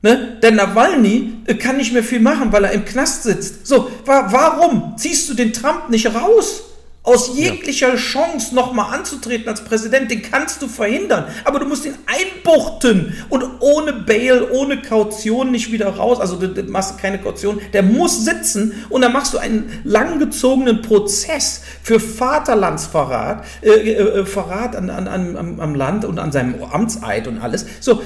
[0.01, 0.37] Ne?
[0.41, 3.65] Denn Nawalny äh, kann nicht mehr viel machen, weil er im Knast sitzt.
[3.67, 6.66] So, wa warum ziehst du den Trump nicht raus?
[7.07, 7.95] Aus jeglicher ja.
[7.95, 11.25] Chance nochmal anzutreten als Präsident, den kannst du verhindern.
[11.45, 16.19] Aber du musst ihn einbuchten und ohne Bail, ohne Kaution nicht wieder raus.
[16.19, 17.61] Also du, du machst keine Kaution.
[17.71, 24.25] Der muss sitzen und dann machst du einen langgezogenen Prozess für Vaterlandsverrat, äh, äh, äh
[24.25, 27.65] Verrat an, an, an, am Land und an seinem Amtseid und alles.
[27.79, 28.01] So,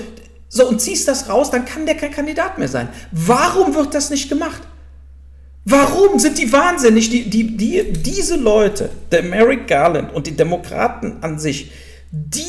[0.47, 2.87] so und ziehst das raus, dann kann der kein Kandidat mehr sein.
[3.11, 4.61] Warum wird das nicht gemacht?
[5.65, 7.09] Warum sind die wahnsinnig?
[7.09, 11.71] Die, die, die, diese Leute, der Merrick Garland und die Demokraten an sich,
[12.11, 12.41] die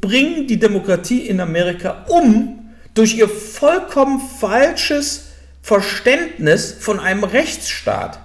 [0.00, 5.26] bringen die Demokratie in Amerika um, durch ihr vollkommen falsches
[5.60, 8.20] Verständnis von einem Rechtsstaat.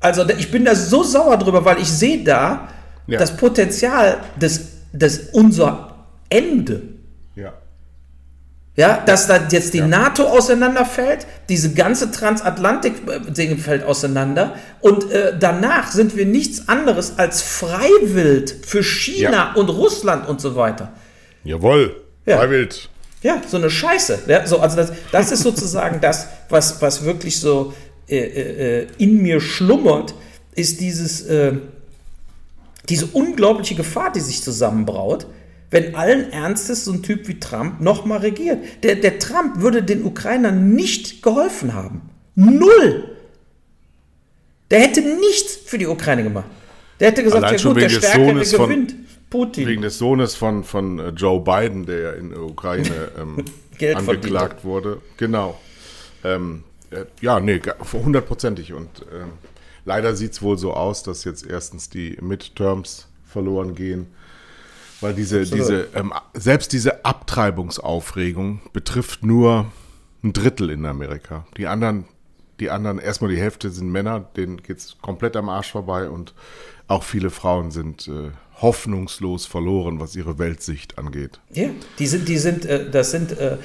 [0.00, 2.68] Also ich bin da so sauer drüber, weil ich sehe da
[3.06, 3.18] Ja.
[3.18, 4.60] das Potenzial des,
[4.92, 6.93] des unser Ende.
[8.76, 8.88] Ja.
[8.88, 15.92] Ja, dass da jetzt die NATO auseinanderfällt, diese ganze Transatlantik-Ding fällt auseinander und äh, danach
[15.92, 19.52] sind wir nichts anderes als Freiwild für China Ja.
[19.54, 20.92] und Russland und so weiter.
[21.44, 22.02] Jawohl.
[22.26, 22.38] Ja.
[22.38, 22.88] Freiwild.
[23.22, 24.18] Ja, so eine Scheiße.
[24.26, 27.72] Ja, so, also das, das ist sozusagen das, was, was wirklich so
[28.08, 30.14] äh, äh, in mir schlummert,
[30.56, 31.52] ist dieses, äh,
[32.88, 35.26] diese unglaubliche Gefahr, die sich zusammenbraut,
[35.74, 38.58] wenn allen Ernstes so ein Typ wie Trump nochmal regiert.
[38.84, 42.02] Der, der Trump würde den Ukrainern nicht geholfen haben.
[42.36, 43.16] Null.
[44.70, 46.46] Der hätte nichts für die Ukraine gemacht.
[47.00, 48.94] Der hätte gesagt, Allein ja gut, der Stärkere Sohnes von- gewinnt.
[49.30, 49.66] Putin.
[49.66, 53.44] Wegen des Sohnes von, von äh, Joe Biden, der ja in der Ukraine ähm,
[53.96, 55.00] angeklagt wurde.
[55.16, 55.58] Genau.
[56.22, 57.60] Ähm, äh, ja, nee,
[57.92, 58.74] hundertprozentig.
[58.74, 59.32] Und ähm,
[59.84, 64.06] leider sieht es wohl so aus, dass jetzt erstens die Midterms verloren gehen.
[65.00, 65.60] Weil diese, Absolut.
[65.60, 69.66] diese ähm, selbst diese Abtreibungsaufregung betrifft nur
[70.22, 71.46] ein Drittel in Amerika.
[71.56, 72.04] Die anderen,
[72.60, 76.34] die anderen, erstmal die Hälfte sind Männer, denen geht es komplett am Arsch vorbei und
[76.88, 78.30] auch viele Frauen sind äh,
[78.60, 81.40] hoffnungslos verloren, was ihre Weltsicht angeht.
[81.50, 83.58] Ja, die sind, die sind, äh, das sind äh,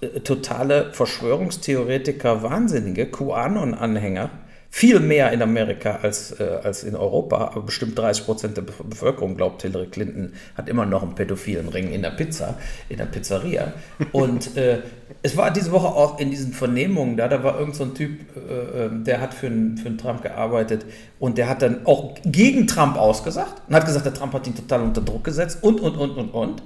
[0.00, 4.30] äh, totale Verschwörungstheoretiker, Wahnsinnige, QAnon-Anhänger.
[4.72, 7.38] Viel mehr in Amerika als, äh, als in Europa.
[7.48, 11.68] Aber bestimmt 30 Prozent der Be- Bevölkerung glaubt, Hillary Clinton hat immer noch einen pädophilen
[11.68, 12.54] Ring in der Pizza,
[12.88, 13.72] in der Pizzeria.
[14.12, 14.78] Und äh,
[15.22, 18.20] es war diese Woche auch in diesen Vernehmungen da, da war irgend so ein Typ,
[18.36, 20.86] äh, äh, der hat für einen, für einen Trump gearbeitet
[21.18, 24.54] und der hat dann auch gegen Trump ausgesagt und hat gesagt, der Trump hat ihn
[24.54, 26.62] total unter Druck gesetzt und, und, und, und, und.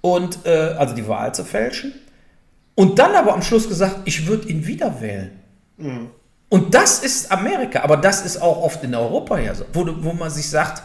[0.00, 1.92] Und äh, also die Wahl zu fälschen.
[2.74, 5.32] Und dann aber am Schluss gesagt, ich würde ihn wieder wählen.
[6.52, 10.12] Und das ist Amerika, aber das ist auch oft in Europa ja so, wo, wo
[10.12, 10.82] man sich sagt,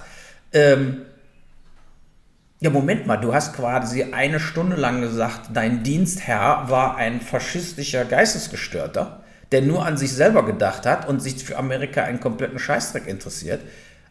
[0.53, 1.01] ähm,
[2.61, 8.05] ja, Moment mal, du hast quasi eine Stunde lang gesagt, dein Dienstherr war ein faschistischer
[8.05, 13.05] Geistesgestörter, der nur an sich selber gedacht hat und sich für Amerika einen kompletten Scheißdreck
[13.05, 13.59] interessiert.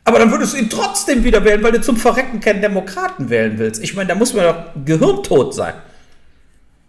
[0.05, 3.57] Aber dann würdest du ihn trotzdem wieder wählen, weil du zum Verrecken keinen Demokraten wählen
[3.57, 3.83] willst.
[3.83, 5.73] Ich meine, da muss man doch gehirntot sein.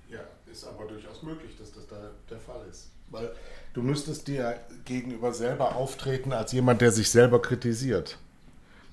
[0.10, 0.20] Ja,
[0.52, 1.96] ist aber durchaus möglich, dass das da
[2.30, 2.90] der Fall ist.
[3.10, 3.32] Weil
[3.78, 4.56] du müsstest dir
[4.86, 8.18] gegenüber selber auftreten als jemand, der sich selber kritisiert.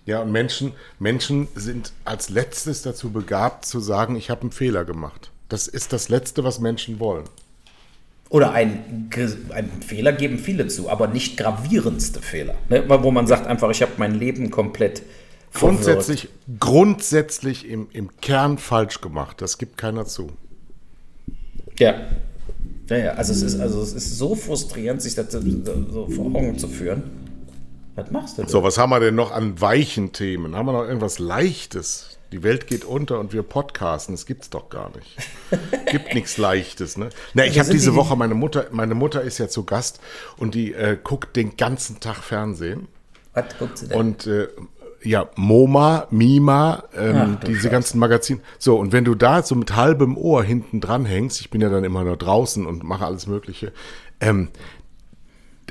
[0.04, 4.84] Ja, und Menschen, Menschen sind als letztes dazu begabt zu sagen, ich habe einen Fehler
[4.84, 5.30] gemacht.
[5.48, 7.24] Das ist das Letzte, was Menschen wollen.
[8.28, 9.10] Oder ein,
[9.54, 12.54] einen Fehler geben viele zu, aber nicht gravierendste Fehler.
[12.68, 12.84] Ne?
[12.86, 15.02] Wo man sagt einfach, ich habe mein Leben komplett
[15.50, 15.82] verwirrt.
[15.82, 16.28] Grundsätzlich,
[16.60, 19.40] grundsätzlich im, im Kern falsch gemacht.
[19.40, 20.32] Das gibt keiner zu.
[21.78, 21.94] Ja.
[22.88, 26.58] Ja, ja, also es ist, also es ist so frustrierend, sich das so vor Augen
[26.58, 27.02] zu führen.
[27.94, 28.50] Was machst du denn?
[28.50, 30.54] So, was haben wir denn noch an weichen Themen?
[30.56, 32.18] Haben wir noch irgendwas Leichtes?
[32.32, 34.14] Die Welt geht unter und wir podcasten.
[34.14, 35.16] Das gibt's doch gar nicht.
[35.92, 37.10] Gibt nichts Leichtes, ne?
[37.32, 38.66] Na, ich Wir habe diese die- Woche meine Mutter.
[38.72, 40.00] Meine Mutter ist ja zu Gast
[40.36, 42.88] und die äh, guckt den ganzen Tag Fernsehen
[43.34, 43.96] Was guckt sie denn?
[43.98, 44.48] und äh,
[45.04, 48.40] ja MoMA, Mima, ähm, Ach, diese ganzen Magazine.
[48.58, 51.68] So und wenn du da so mit halbem Ohr hinten dran hängst, ich bin ja
[51.68, 53.72] dann immer nur draußen und mache alles Mögliche.
[54.20, 54.48] Ähm,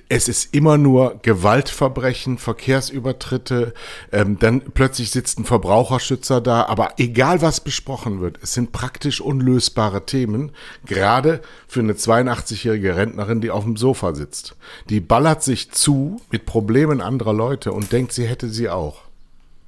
[0.10, 3.74] es ist immer nur Gewaltverbrechen, Verkehrsübertritte,
[4.12, 9.22] ähm, dann plötzlich sitzt ein Verbraucherschützer da, aber egal was besprochen wird, es sind praktisch
[9.22, 10.52] unlösbare Themen,
[10.86, 14.56] gerade für eine 82-jährige Rentnerin, die auf dem Sofa sitzt.
[14.90, 19.02] Die ballert sich zu mit Problemen anderer Leute und denkt, sie hätte sie auch.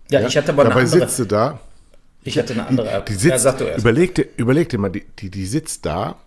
[0.10, 0.99] Ja, ich hatte aber eine Dabei andere.
[1.01, 1.60] sitzt sie da,
[2.24, 3.03] Ich hatte eine andere.
[3.08, 3.80] die ja, sitzt, sag du erst.
[3.80, 6.18] überleg, dir, überleg dir mal, die, die, die sitzt da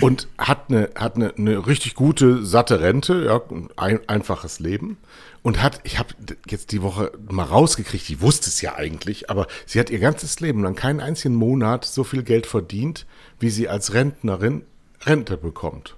[0.00, 3.40] und hat eine, hat eine, eine richtig gute, satte Rente, ja,
[3.76, 4.98] ein einfaches Leben.
[5.42, 6.14] Und hat, ich habe
[6.48, 10.38] jetzt die Woche mal rausgekriegt, die wusste es ja eigentlich, aber sie hat ihr ganzes
[10.38, 13.06] Leben lang keinen einzigen Monat so viel Geld verdient,
[13.40, 14.62] wie sie als Rentnerin
[15.04, 15.96] Rente bekommt.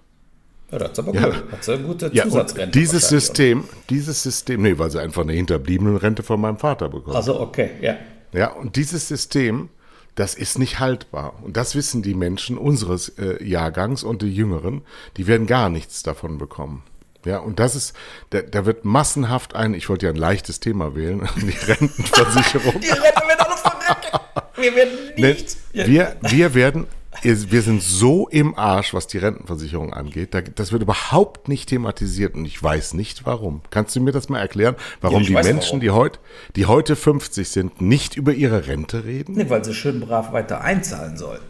[0.75, 1.27] Ja, das ist aber Ja.
[1.27, 1.53] gut.
[1.53, 2.79] Hat sie eine gute Ja, Zusatzrente.
[2.79, 6.89] dieses wahrscheinlich, System, dieses System, nee, weil sie einfach eine hinterbliebene Rente von meinem Vater
[6.89, 7.09] bekommt.
[7.09, 7.17] oder?
[7.17, 7.97] Also, okay, ja.
[8.33, 9.69] Ja, und dieses System,
[10.17, 11.35] das ist nicht haltbar.
[11.43, 14.83] Und das wissen die Menschen unseres äh, Jahrgangs und die Jüngeren,
[15.17, 16.83] die werden gar nichts davon bekommen.
[17.25, 17.95] Ja, und das ist,
[18.31, 22.81] da, da wird massenhaft ein, ich wollte ja ein leichtes Thema wählen, die Rentenversicherung.
[22.81, 24.19] Die Rente wird alle verrecken.
[24.57, 25.57] Wir werden Ne, nichts.
[25.73, 25.87] Ja.
[25.87, 26.87] wir, wir werden,
[27.23, 30.35] wir sind so im Arsch, was die Rentenversicherung angeht.
[30.35, 33.63] Da, das wird überhaupt nicht thematisiert und ich weiß nicht warum.
[33.71, 35.81] Kannst du mir das mal erklären, warum Ja, die Menschen, warum.
[35.81, 36.19] die heute,
[36.57, 39.35] die heute 50 sind, nicht über ihre Rente reden?
[39.37, 41.41] Nee, weil sie schön brav weiter einzahlen sollen.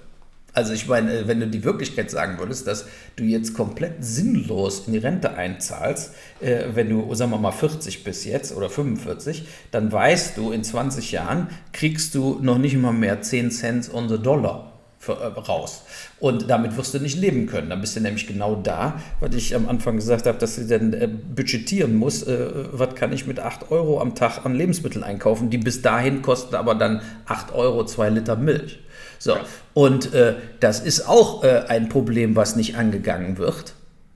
[0.52, 2.86] Also ich meine, äh, wenn du die Wirklichkeit sagen würdest, dass
[3.16, 8.04] du jetzt komplett sinnlos in die Rente einzahlst, äh, wenn du, sagen wir mal, 40
[8.04, 12.92] bist jetzt oder 45, dann weißt du, in 20 Jahren kriegst du noch nicht mal
[12.92, 14.73] mehr 10 Cent on the Dollar
[15.08, 15.82] raus.
[16.20, 17.70] Und damit wirst du nicht leben können.
[17.70, 20.92] Dann bist du nämlich genau da, was ich am Anfang gesagt habe, dass du dann
[20.92, 25.50] äh, budgetieren musst, äh, was kann ich mit 8 Euro am Tag an Lebensmitteln einkaufen,
[25.50, 28.80] die bis dahin kosten aber dann 8 Euro 2 Liter Milch.
[29.18, 29.36] So,
[29.72, 33.74] und äh, das ist auch äh, ein Problem, was nicht angegangen wird.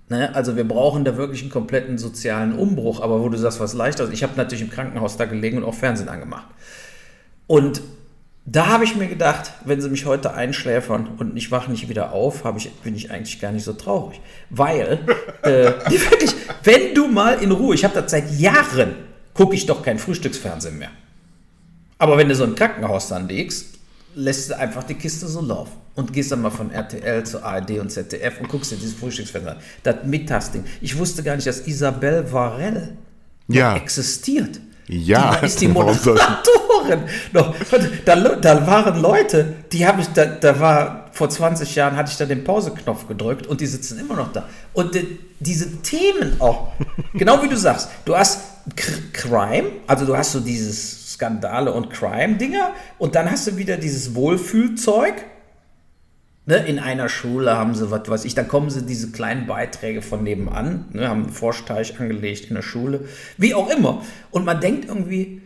[0.08, 0.34] Ne?
[0.34, 4.10] Also wir brauchen da wirklich einen kompletten sozialen Umbruch, aber wo du sagst, was leichter
[4.10, 6.46] Ich habe natürlich im Krankenhaus da gelegen und auch Fernsehen angemacht.
[7.46, 7.80] Und
[8.50, 12.12] da habe ich mir gedacht, wenn sie mich heute einschläfern und ich wache nicht wieder
[12.12, 14.20] auf, ich, bin ich eigentlich gar nicht so traurig.
[14.48, 15.00] Weil,
[15.42, 16.34] äh, wirklich,
[16.64, 18.94] wenn du mal in Ruhe, ich habe das seit Jahren,
[19.34, 20.90] gucke ich doch kein Frühstücksfernsehen mehr.
[21.98, 23.74] Aber wenn du so ein Krankenhaus dann legst,
[24.14, 27.72] lässt du einfach die Kiste so laufen und gehst dann mal von RTL zu ARD
[27.80, 29.62] und ZDF und guckst dir dieses Frühstücksfernsehen an.
[29.82, 30.64] Das Mittagsding.
[30.80, 32.96] Ich wusste gar nicht, dass Isabelle Varell
[33.48, 33.76] ja.
[33.76, 34.60] existiert.
[34.88, 37.02] Ja, die ist die Moderatorin.
[37.32, 37.54] Noch,
[38.04, 42.16] da, da waren Leute, die habe ich, da, da war vor 20 Jahren hatte ich
[42.16, 44.48] da den Pauseknopf gedrückt und die sitzen immer noch da.
[44.72, 46.68] Und die, diese Themen auch,
[47.14, 48.40] genau wie du sagst, du hast
[49.12, 52.70] Crime, also du hast so dieses Skandale und Crime-Dinger.
[52.98, 55.14] Und dann hast du wieder dieses Wohlfühlzeug.
[56.48, 60.00] Ne, in einer Schule haben sie, was weiß ich, dann kommen sie diese kleinen Beiträge
[60.00, 64.02] von nebenan, ne, haben einen Forschteich angelegt in der Schule, wie auch immer.
[64.30, 65.42] Und man denkt irgendwie,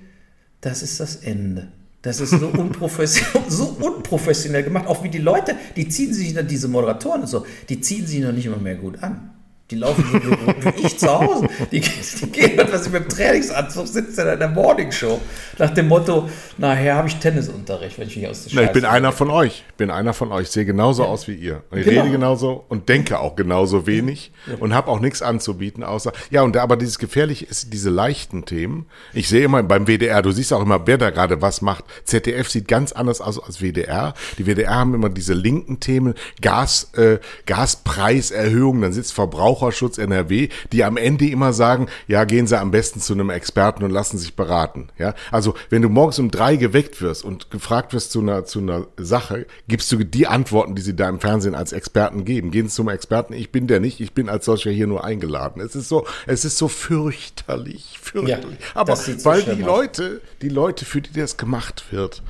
[0.61, 1.73] das ist das Ende.
[2.03, 4.87] Das ist so unprofessionell, so unprofessionell gemacht.
[4.87, 8.21] Auch wie die Leute, die ziehen sich dann diese Moderatoren und so, die ziehen sich
[8.21, 9.31] noch nicht immer mehr gut an.
[9.73, 11.49] Die laufen so wie, ich zu Hause.
[11.71, 15.19] Die, die gehen, was ich mit dem Trainingsanzug sitze in der Morningshow.
[15.59, 18.85] Nach dem Motto, nachher habe ich Tennisunterricht, wenn ich mich aus der Scheiße Ich bin
[18.85, 19.65] einer von euch.
[19.71, 20.43] Ich bin einer von euch.
[20.43, 21.09] Ich sehe genauso ja.
[21.09, 21.63] aus wie ihr.
[21.71, 22.03] Und ich genau.
[22.03, 24.57] rede genauso und denke auch genauso wenig ja.
[24.61, 26.13] und habe auch nichts anzubieten, außer.
[26.29, 28.85] Ja, und aber dieses Gefährliche ist diese leichten Themen.
[29.15, 31.85] Ich sehe immer beim WDR, du siehst auch immer, wer da gerade was macht.
[32.05, 34.13] ZDF sieht ganz anders aus als WDR.
[34.37, 36.13] Die WDR haben immer diese linken Themen,
[36.43, 42.47] Gas, äh, Gaspreiserhöhung, dann sitzt Verbraucher Verbraucherschutz NRW, die am Ende immer sagen, ja, gehen
[42.47, 44.89] Sie am besten zu einem Experten und lassen sich beraten.
[44.99, 48.59] Ja, also wenn du morgens um drei geweckt wirst und gefragt wirst zu einer, zu
[48.59, 52.51] einer Sache, gibst du die Antworten, die sie da im Fernsehen als Experten geben.
[52.51, 55.63] Gehen Sie zum Experten, ich bin der nicht, ich bin als solcher hier nur eingeladen.
[55.63, 58.59] Es ist so, es ist so fürchterlich, fürchterlich.
[58.59, 62.23] Ja, Aber weil die Leute, die Leute, für die das gemacht wird,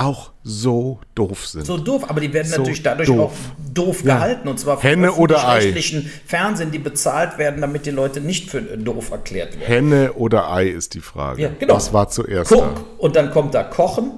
[0.00, 1.66] auch so doof sind.
[1.66, 3.18] So doof, aber die werden so natürlich dadurch doof.
[3.18, 3.32] auch
[3.74, 4.14] doof ja.
[4.14, 5.74] gehalten und zwar von Henne oder Ei.
[6.26, 9.66] Fernsehen, die bezahlt werden, damit die Leute nicht für doof erklärt werden.
[9.66, 11.42] Henne oder Ei ist die Frage.
[11.42, 11.74] Ja, genau.
[11.74, 12.84] Was war zuerst Guck, da?
[12.98, 14.12] Und dann kommt da Kochen,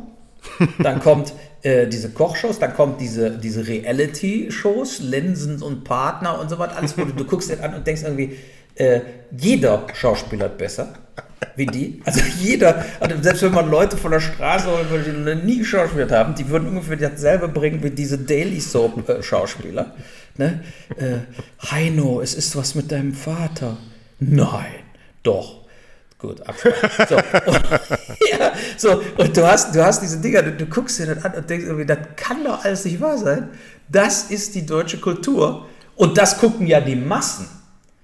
[0.78, 6.59] dann kommt äh, diese Kochshows, dann kommt diese, diese Reality-Shows, Linsen und Partner und so
[6.59, 8.37] weiter, alles, wo du, du guckst dir an und denkst irgendwie,
[8.76, 9.01] äh,
[9.37, 10.95] jeder Schauspieler hat besser
[11.57, 12.03] wie die.
[12.05, 16.11] Also jeder, also selbst wenn man Leute von der Straße holt, die noch nie geschauspielt
[16.11, 19.84] haben, die würden ungefähr dasselbe bringen wie diese Daily Soap äh.
[20.38, 20.61] Ne?
[20.97, 23.76] Äh, Heino, es ist was mit deinem Vater.
[24.18, 24.82] Nein,
[25.22, 25.62] doch.
[26.18, 27.07] Gut, Absprache.
[27.09, 27.62] So, und,
[28.30, 31.34] ja, so, und du hast, du hast diese Dinger, du, du guckst dir das an
[31.34, 33.49] und denkst irgendwie, das kann doch alles nicht wahr sein.
[33.88, 35.66] Das ist die deutsche Kultur.
[35.97, 37.49] Und das gucken ja die Massen.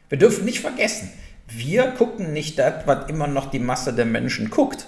[0.09, 1.11] Wir dürfen nicht vergessen,
[1.49, 4.87] wir gucken nicht das, was immer noch die Masse der Menschen guckt.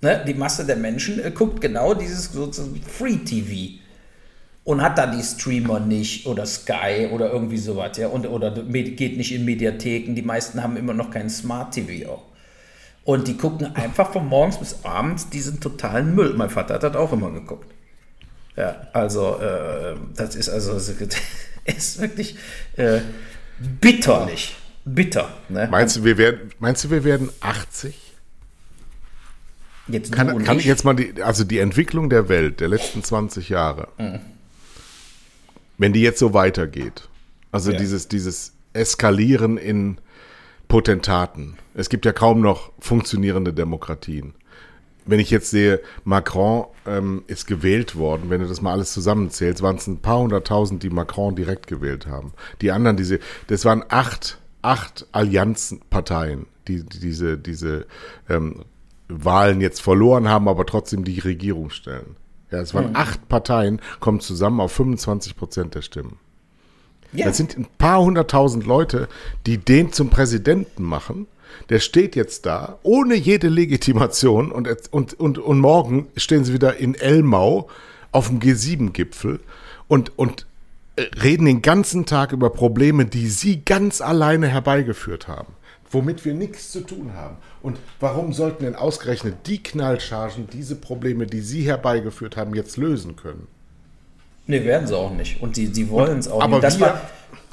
[0.00, 0.24] Ne?
[0.26, 3.78] Die Masse der Menschen äh, guckt genau dieses sozusagen Free TV
[4.64, 9.16] und hat da die Streamer nicht oder Sky oder irgendwie sowas, ja, und, oder geht
[9.16, 10.14] nicht in Mediatheken.
[10.14, 12.22] Die meisten haben immer noch kein Smart TV auch.
[13.04, 16.34] Und die gucken einfach von morgens bis abends diesen totalen Müll.
[16.34, 17.72] Mein Vater hat das auch immer geguckt.
[18.56, 20.76] Ja, also, äh, das ist also,
[21.64, 22.36] ist wirklich
[22.76, 23.00] äh,
[23.80, 25.28] bitterlich bitter.
[25.48, 25.68] Ne?
[25.70, 28.10] Meinst, du, wir werden, meinst du, wir werden 80?
[29.88, 33.48] Jetzt kann, kann ich jetzt mal die, also die Entwicklung der Welt der letzten 20
[33.48, 34.20] Jahre, mhm.
[35.78, 37.08] wenn die jetzt so weitergeht,
[37.50, 37.78] also ja.
[37.78, 39.98] dieses, dieses Eskalieren in
[40.68, 41.56] Potentaten.
[41.74, 44.34] Es gibt ja kaum noch funktionierende Demokratien.
[45.06, 49.62] Wenn ich jetzt sehe, Macron ähm, ist gewählt worden, wenn du das mal alles zusammenzählst,
[49.62, 52.32] waren es ein paar hunderttausend, die Macron direkt gewählt haben.
[52.60, 53.18] Die anderen, diese,
[53.48, 57.86] das waren acht acht Allianzparteien, die, die diese, diese
[58.28, 58.64] ähm,
[59.08, 62.16] Wahlen jetzt verloren haben, aber trotzdem die Regierung stellen.
[62.50, 62.96] Ja, es waren mhm.
[62.96, 66.18] acht Parteien, kommen zusammen auf 25 Prozent der Stimmen.
[67.12, 67.26] Ja.
[67.26, 69.08] Das sind ein paar hunderttausend Leute,
[69.46, 71.26] die den zum Präsidenten machen.
[71.68, 76.76] Der steht jetzt da ohne jede Legitimation und, und, und, und morgen stehen sie wieder
[76.76, 77.68] in Elmau
[78.12, 79.40] auf dem G7-Gipfel
[79.88, 80.46] und, und
[81.22, 85.54] reden den ganzen Tag über Probleme, die sie ganz alleine herbeigeführt haben,
[85.90, 87.36] womit wir nichts zu tun haben.
[87.62, 93.16] Und warum sollten denn ausgerechnet die Knallchargen diese Probleme, die sie herbeigeführt haben, jetzt lösen
[93.16, 93.46] können?
[94.46, 95.42] Nee, werden sie auch nicht.
[95.42, 96.64] Und die, die wollen es auch aber nicht.
[96.64, 97.00] Das wir- war,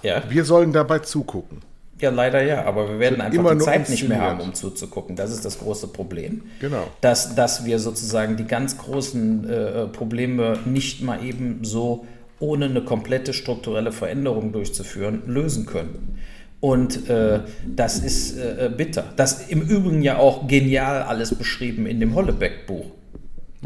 [0.01, 1.59] ja, Wir sollen dabei zugucken.
[1.99, 2.63] ja, leider ja.
[2.65, 5.15] Aber wir werden einfach die Zeit nicht mehr haben, um zuzugucken.
[5.15, 6.43] Das ist das große Problem.
[6.59, 6.87] Genau.
[7.01, 12.05] Dass, dass wir sozusagen die ganz großen äh, Probleme nicht mal eben so
[12.39, 16.19] ohne eine komplette strukturelle Veränderung durchzuführen, lösen können.
[16.59, 19.13] Und äh, das ist äh, bitter.
[19.15, 22.96] Das im Übrigen ja auch genial alles beschrieben in dem Hollebeck-Buch.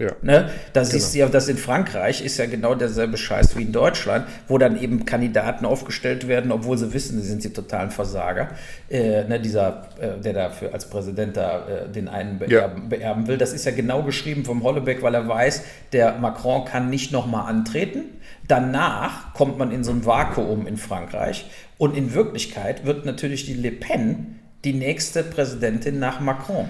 [0.02, 0.14] Ja.
[0.24, 0.50] Ne?
[0.74, 4.26] Da siehst du ja, dass in Frankreich ist ja genau derselbe Scheiß wie in Deutschland,
[4.48, 8.50] wo dann eben Kandidaten aufgestellt werden, obwohl sie wissen, sie sind die totalen Versager.
[8.90, 13.38] Äh, ne, dieser, äh, der dafür als Präsident da äh, den einen beerben, beerben will,
[13.38, 15.62] das ist ja genau geschrieben vom Hollebeck, weil er weiß,
[15.94, 18.06] der Macron kann nicht nochmal antreten.
[18.48, 21.46] Danach kommt man in so ein Vakuum in Frankreich
[21.78, 26.70] und in Wirklichkeit wird natürlich die Le Pen die nächste Präsidentin nach Macron.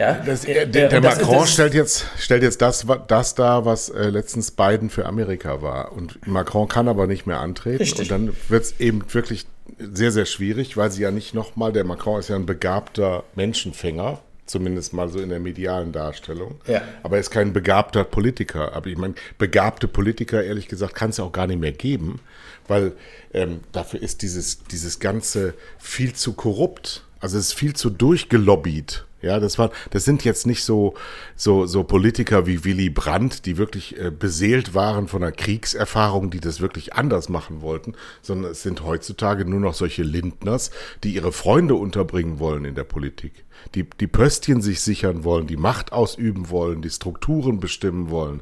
[0.00, 2.86] Ja, Das, äh, äh, der der das ist- Macron das- stellt jetzt, stellt jetzt das,
[3.06, 5.92] das dar, was äh, letztens Biden für Amerika war.
[5.92, 7.78] Und Macron kann aber nicht mehr antreten.
[7.78, 8.00] Richtig.
[8.00, 9.46] Und dann wird es eben wirklich
[9.78, 14.20] sehr, sehr schwierig, weil sie ja nicht nochmal, der Macron ist ja ein begabter Menschenfänger,
[14.46, 16.60] zumindest mal so in der medialen Darstellung.
[16.66, 16.80] Ja.
[17.02, 18.74] Aber er ist kein begabter Politiker.
[18.74, 22.20] Aber ich meine, begabte Politiker, ehrlich gesagt, kann es ja auch gar nicht mehr geben,
[22.68, 22.92] weil
[23.34, 27.04] ähm, dafür ist dieses, dieses Ganze viel zu korrupt.
[27.20, 29.04] Also es ist viel zu durchgelobbyt.
[29.22, 30.94] Ja, das war, das sind jetzt nicht so,
[31.36, 36.40] so, so Politiker wie Willy Brandt, die wirklich äh, beseelt waren von einer Kriegserfahrung, die
[36.40, 40.70] das wirklich anders machen wollten, sondern es sind heutzutage nur noch solche Lindners,
[41.04, 43.44] die ihre Freunde unterbringen wollen in der Politik,
[43.74, 48.40] die, die Pöstchen sich sichern wollen, die Macht ausüben wollen, die Strukturen bestimmen wollen.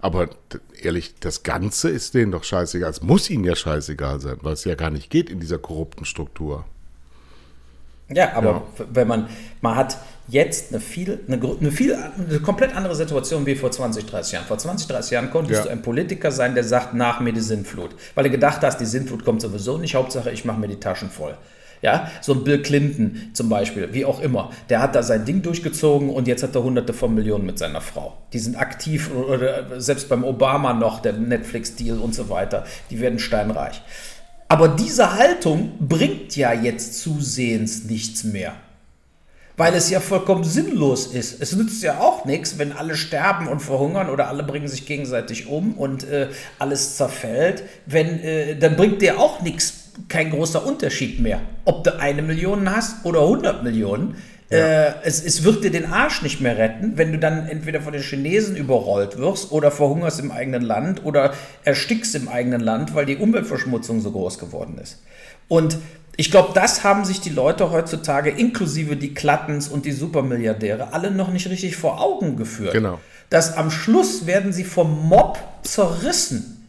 [0.00, 0.28] Aber
[0.80, 2.90] ehrlich, das Ganze ist denen doch scheißegal.
[2.90, 6.04] Es muss ihnen ja scheißegal sein, weil es ja gar nicht geht in dieser korrupten
[6.04, 6.64] Struktur.
[8.08, 8.86] Ja, aber Ja.
[8.92, 9.28] wenn man,
[9.60, 9.98] man hat
[10.28, 14.46] jetzt eine viel, eine, eine viel, eine komplett andere Situation wie vor 20, 30 Jahren.
[14.46, 15.64] Vor 20, 30 Jahren konntest Ja.
[15.64, 17.90] du ein Politiker sein, der sagt, nach mir die Sintflut.
[18.14, 21.10] Weil du gedacht hast, die Sintflut kommt sowieso nicht, Hauptsache ich mache mir die Taschen
[21.10, 21.36] voll.
[21.80, 25.42] Ja, so ein Bill Clinton zum Beispiel, wie auch immer, der hat da sein Ding
[25.42, 28.18] durchgezogen und jetzt hat er hunderte von Millionen mit seiner Frau.
[28.32, 33.20] Die sind aktiv oder selbst beim Obama noch, der Netflix-Deal und so weiter, die werden
[33.20, 33.80] steinreich.
[34.48, 38.54] Aber diese Haltung bringt ja jetzt zusehends nichts mehr.
[39.58, 41.42] Weil es ja vollkommen sinnlos ist.
[41.42, 45.48] Es nützt ja auch nichts, wenn alle sterben und verhungern oder alle bringen sich gegenseitig
[45.48, 46.28] um und äh,
[46.58, 47.64] alles zerfällt.
[47.84, 51.40] Wenn, äh, dann bringt dir auch nichts, kein großer Unterschied mehr.
[51.64, 54.14] Ob du eine Million hast oder 100 Millionen.
[54.50, 57.92] Äh, es, es wird dir den Arsch nicht mehr retten, wenn du dann entweder von
[57.92, 61.34] den Chinesen überrollt wirst oder verhungerst im eigenen Land oder
[61.64, 65.02] erstickst im eigenen Land, weil die Umweltverschmutzung so groß geworden ist.
[65.48, 65.78] Und
[66.20, 71.12] ich glaube, das haben sich die Leute heutzutage, inklusive die Klattens und die Supermilliardäre, alle
[71.12, 72.72] noch nicht richtig vor Augen geführt.
[72.72, 72.98] Genau.
[73.30, 76.66] Dass am Schluss werden sie vom Mob zerrissen.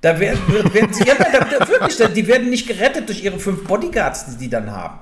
[0.00, 0.40] Da werden,
[0.72, 4.50] werden sie, ja, da, wirklich, die werden nicht gerettet durch ihre fünf Bodyguards, die die
[4.50, 4.98] dann haben.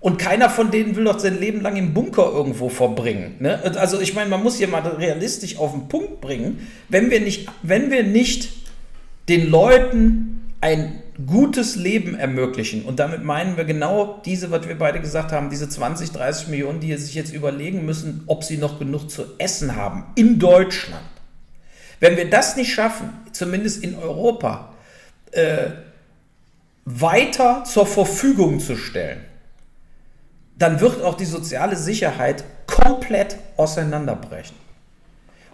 [0.00, 3.36] Und keiner von denen will doch sein Leben lang im Bunker irgendwo verbringen.
[3.38, 3.62] Ne?
[3.76, 7.48] Also ich meine, man muss hier mal realistisch auf den Punkt bringen, wenn wir nicht,
[7.62, 8.50] wenn wir nicht
[9.28, 12.84] den Leuten ein gutes Leben ermöglichen.
[12.84, 16.80] Und damit meinen wir genau diese, was wir beide gesagt haben, diese 20, 30 Millionen,
[16.80, 21.04] die sich jetzt überlegen müssen, ob sie noch genug zu essen haben in Deutschland.
[22.00, 24.74] Wenn wir das nicht schaffen, zumindest in Europa,
[25.30, 25.70] äh,
[26.84, 29.24] weiter zur Verfügung zu stellen,
[30.56, 34.63] dann wird auch die soziale Sicherheit komplett auseinanderbrechen.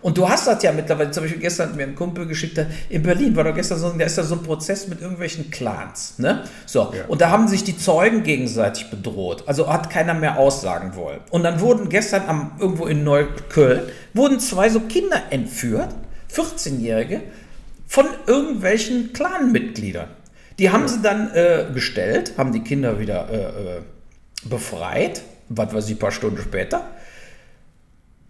[0.02, 3.02] Und du hast das ja mittlerweile, zum Beispiel gestern hat mir ein Kumpel geschickt, in
[3.02, 6.44] Berlin war doch gestern so, da ist da so ein Prozess mit irgendwelchen Clans, ne?
[6.66, 7.04] So, Ja.
[7.08, 9.44] und da haben sich die Zeugen gegenseitig bedroht.
[9.46, 11.20] Also hat keiner mehr aussagen wollen.
[11.30, 13.82] Und dann wurden gestern am, irgendwo in Neukölln,
[14.14, 15.94] wurden zwei so Kinder entführt,
[16.34, 17.20] 14-Jährige,
[17.86, 20.08] von irgendwelchen Clan-Mitgliedern.
[20.58, 23.80] Die haben sie dann äh, gestellt, haben die Kinder wieder äh, äh,
[24.44, 26.84] befreit, was weiß ich, ein paar Stunden später.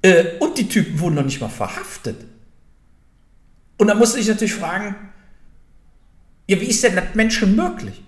[0.02, 2.16] Äh, und die Typen wurden noch nicht mal verhaftet.
[3.76, 4.94] Und da musste ich natürlich fragen,
[6.46, 8.02] ja, wie ist denn das Menschen möglich?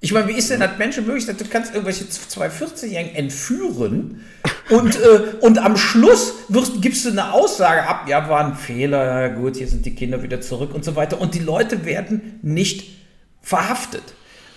[0.00, 4.20] Ich meine, wie ist denn das Menschen möglich, dass du kannst irgendwelche zwei 14-Jährigen entführen
[4.68, 9.22] und, äh, und am Schluss wirst, gibst du eine Aussage ab, ja, war ein Fehler,
[9.22, 11.20] ja gut, hier sind die Kinder wieder zurück und so weiter.
[11.20, 12.98] Und die Leute werden nicht
[13.40, 14.02] verhaftet.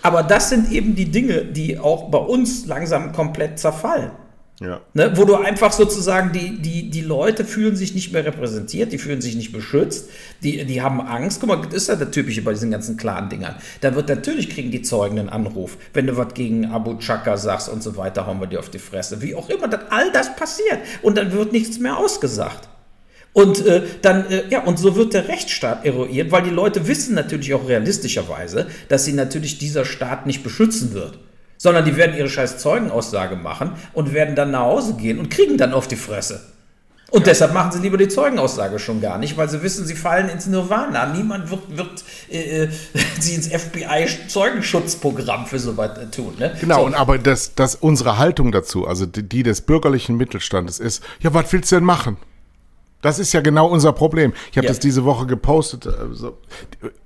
[0.01, 4.11] Aber das sind eben die Dinge, die auch bei uns langsam komplett zerfallen.
[4.59, 4.81] Ja.
[4.95, 8.97] Ne, wo du einfach sozusagen, die, die, die Leute fühlen sich nicht mehr repräsentiert, die
[8.97, 10.09] fühlen sich nicht beschützt,
[10.41, 11.39] die, die haben Angst.
[11.39, 13.55] Guck mal, das ist ja der typische bei diesen ganzen klaren Dingern.
[13.81, 17.69] Da wird natürlich kriegen die Zeugen einen Anruf, wenn du was gegen Abu Chaka sagst
[17.69, 19.21] und so weiter, hauen wir dir auf die Fresse.
[19.21, 22.67] Wie auch immer, dass all das passiert und dann wird nichts mehr ausgesagt.
[23.33, 27.13] Und äh, dann, äh, ja, und so wird der Rechtsstaat eruiert, weil die Leute wissen
[27.13, 31.19] natürlich auch realistischerweise, dass sie natürlich dieser Staat nicht beschützen wird
[31.57, 35.57] sondern die werden ihre scheiß Zeugenaussage machen und werden dann nach Hause gehen und kriegen
[35.57, 36.41] dann auf die Fresse.
[37.09, 37.27] Und ja.
[37.27, 40.45] deshalb machen sie lieber die Zeugenaussage schon gar nicht, weil sie wissen, sie fallen ins
[40.47, 41.05] Nirvana.
[41.05, 42.69] Niemand wird, wird äh, äh
[43.19, 46.33] sie ins FBI-Zeugenschutzprogramm für so weit äh, tun.
[46.37, 46.53] Ne?
[46.59, 46.85] Genau, so.
[46.85, 51.33] und aber das, das unsere Haltung dazu, also die, die des bürgerlichen Mittelstandes ist, ja,
[51.33, 52.17] was willst du denn machen?
[53.01, 54.33] Das ist ja genau unser Problem.
[54.51, 54.71] Ich habe ja.
[54.71, 55.87] das diese Woche gepostet.
[55.87, 56.37] Also,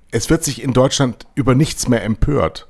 [0.09, 2.67] es wird sich in Deutschland über nichts mehr empört.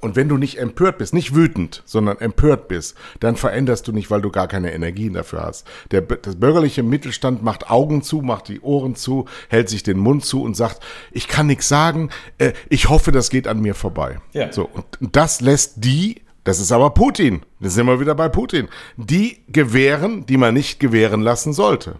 [0.00, 4.10] Und wenn du nicht empört bist, nicht wütend, sondern empört bist, dann veränderst du nicht,
[4.10, 5.66] weil du gar keine Energien dafür hast.
[5.90, 10.24] Der, das bürgerliche Mittelstand macht Augen zu, macht die Ohren zu, hält sich den Mund
[10.24, 10.80] zu und sagt,
[11.12, 14.18] ich kann nichts sagen, äh, ich hoffe, das geht an mir vorbei.
[14.32, 14.52] Ja.
[14.52, 18.68] So, und das lässt die, das ist aber Putin, da sind wir wieder bei Putin,
[18.96, 21.96] die gewähren, die man nicht gewähren lassen sollte.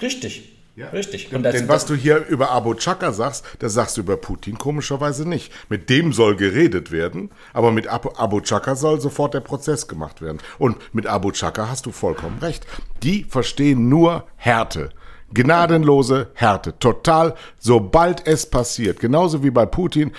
[0.00, 0.57] Richtig.
[0.78, 0.90] Ja.
[0.90, 1.34] Richtig.
[1.34, 5.28] Und Denn was du hier über Abu Chaka sagst, das sagst du über Putin komischerweise
[5.28, 5.52] nicht.
[5.68, 10.38] Mit dem soll geredet werden, aber mit Abu Chaka soll sofort der Prozess gemacht werden.
[10.56, 12.64] Und mit Abu Chaka hast du vollkommen recht.
[13.02, 14.90] Die verstehen nur Härte.
[15.34, 16.78] Gnadenlose Härte.
[16.78, 19.00] Total, sobald es passiert.
[19.00, 20.12] Genauso wie bei Putin.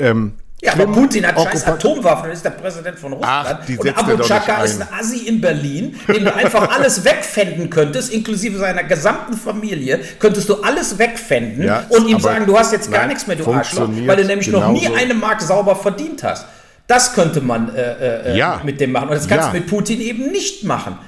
[0.00, 0.32] Ähm,
[0.66, 3.58] ja, aber Putin hat scheiß Atomwaffen, ist der Präsident von Russland.
[3.62, 8.12] Ach, und Abu Chaka ist ein Assi in Berlin, den du einfach alles wegfänden könntest,
[8.12, 12.90] inklusive seiner gesamten Familie, könntest du alles wegfänden ja, und ihm sagen, du hast jetzt
[12.90, 16.46] gar nichts mehr, du Arschloch, weil du nämlich noch nie eine Mark sauber verdient hast.
[16.88, 18.60] Das könnte man äh, äh, ja.
[18.64, 19.08] mit dem machen.
[19.08, 19.52] Und das kannst ja.
[19.52, 20.98] du mit Putin eben nicht machen.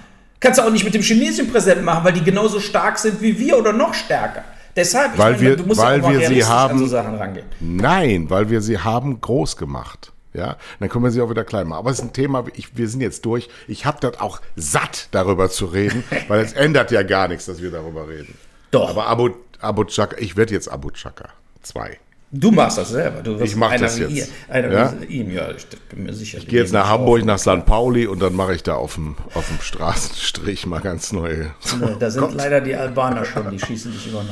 [0.41, 3.39] Kannst du auch nicht mit dem chinesischen Präsidenten machen, weil die genauso stark sind wie
[3.39, 4.45] wir oder noch stärker.
[4.79, 7.47] Deshalb, weil meine, wir, du musst weil wir sie haben, so Sachen rangehen.
[7.59, 10.12] Nein, weil wir sie haben groß gemacht.
[10.35, 11.81] Ja, dann können wir sie auch wieder klein machen.
[11.81, 13.49] Aber es ist ein Thema, ich, wir sind jetzt durch.
[13.66, 17.61] Ich habe das auch satt, darüber zu reden, weil es ändert ja gar nichts, dass
[17.61, 18.39] wir darüber reden.
[18.70, 18.91] Doch.
[18.91, 21.31] Aber Abu, Abu Chaka, ich werde jetzt Abu Chaka
[21.62, 21.99] 2.
[22.31, 23.22] Du machst das selber.
[23.22, 24.12] Du ich mache das jetzt.
[24.12, 24.93] Ihr, einer ja?
[25.09, 26.37] ihm, ja, ich bin mir sicher.
[26.39, 27.64] Ich gehe jetzt nach Hamburg, nach St.
[27.64, 31.53] Pauli und dann mache ich da auf dem, auf dem Straßenstrich mal ganz neue.
[31.81, 32.35] Nee, da sind Gott.
[32.35, 34.31] leider die Albaner schon, die schießen dich über den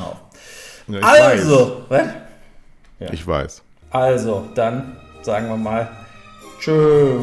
[0.89, 2.07] ja, ich also, weiß.
[3.01, 3.13] Ja.
[3.13, 3.63] Ich weiß.
[3.91, 5.89] Also, dann sagen wir mal
[6.61, 7.19] Tschö.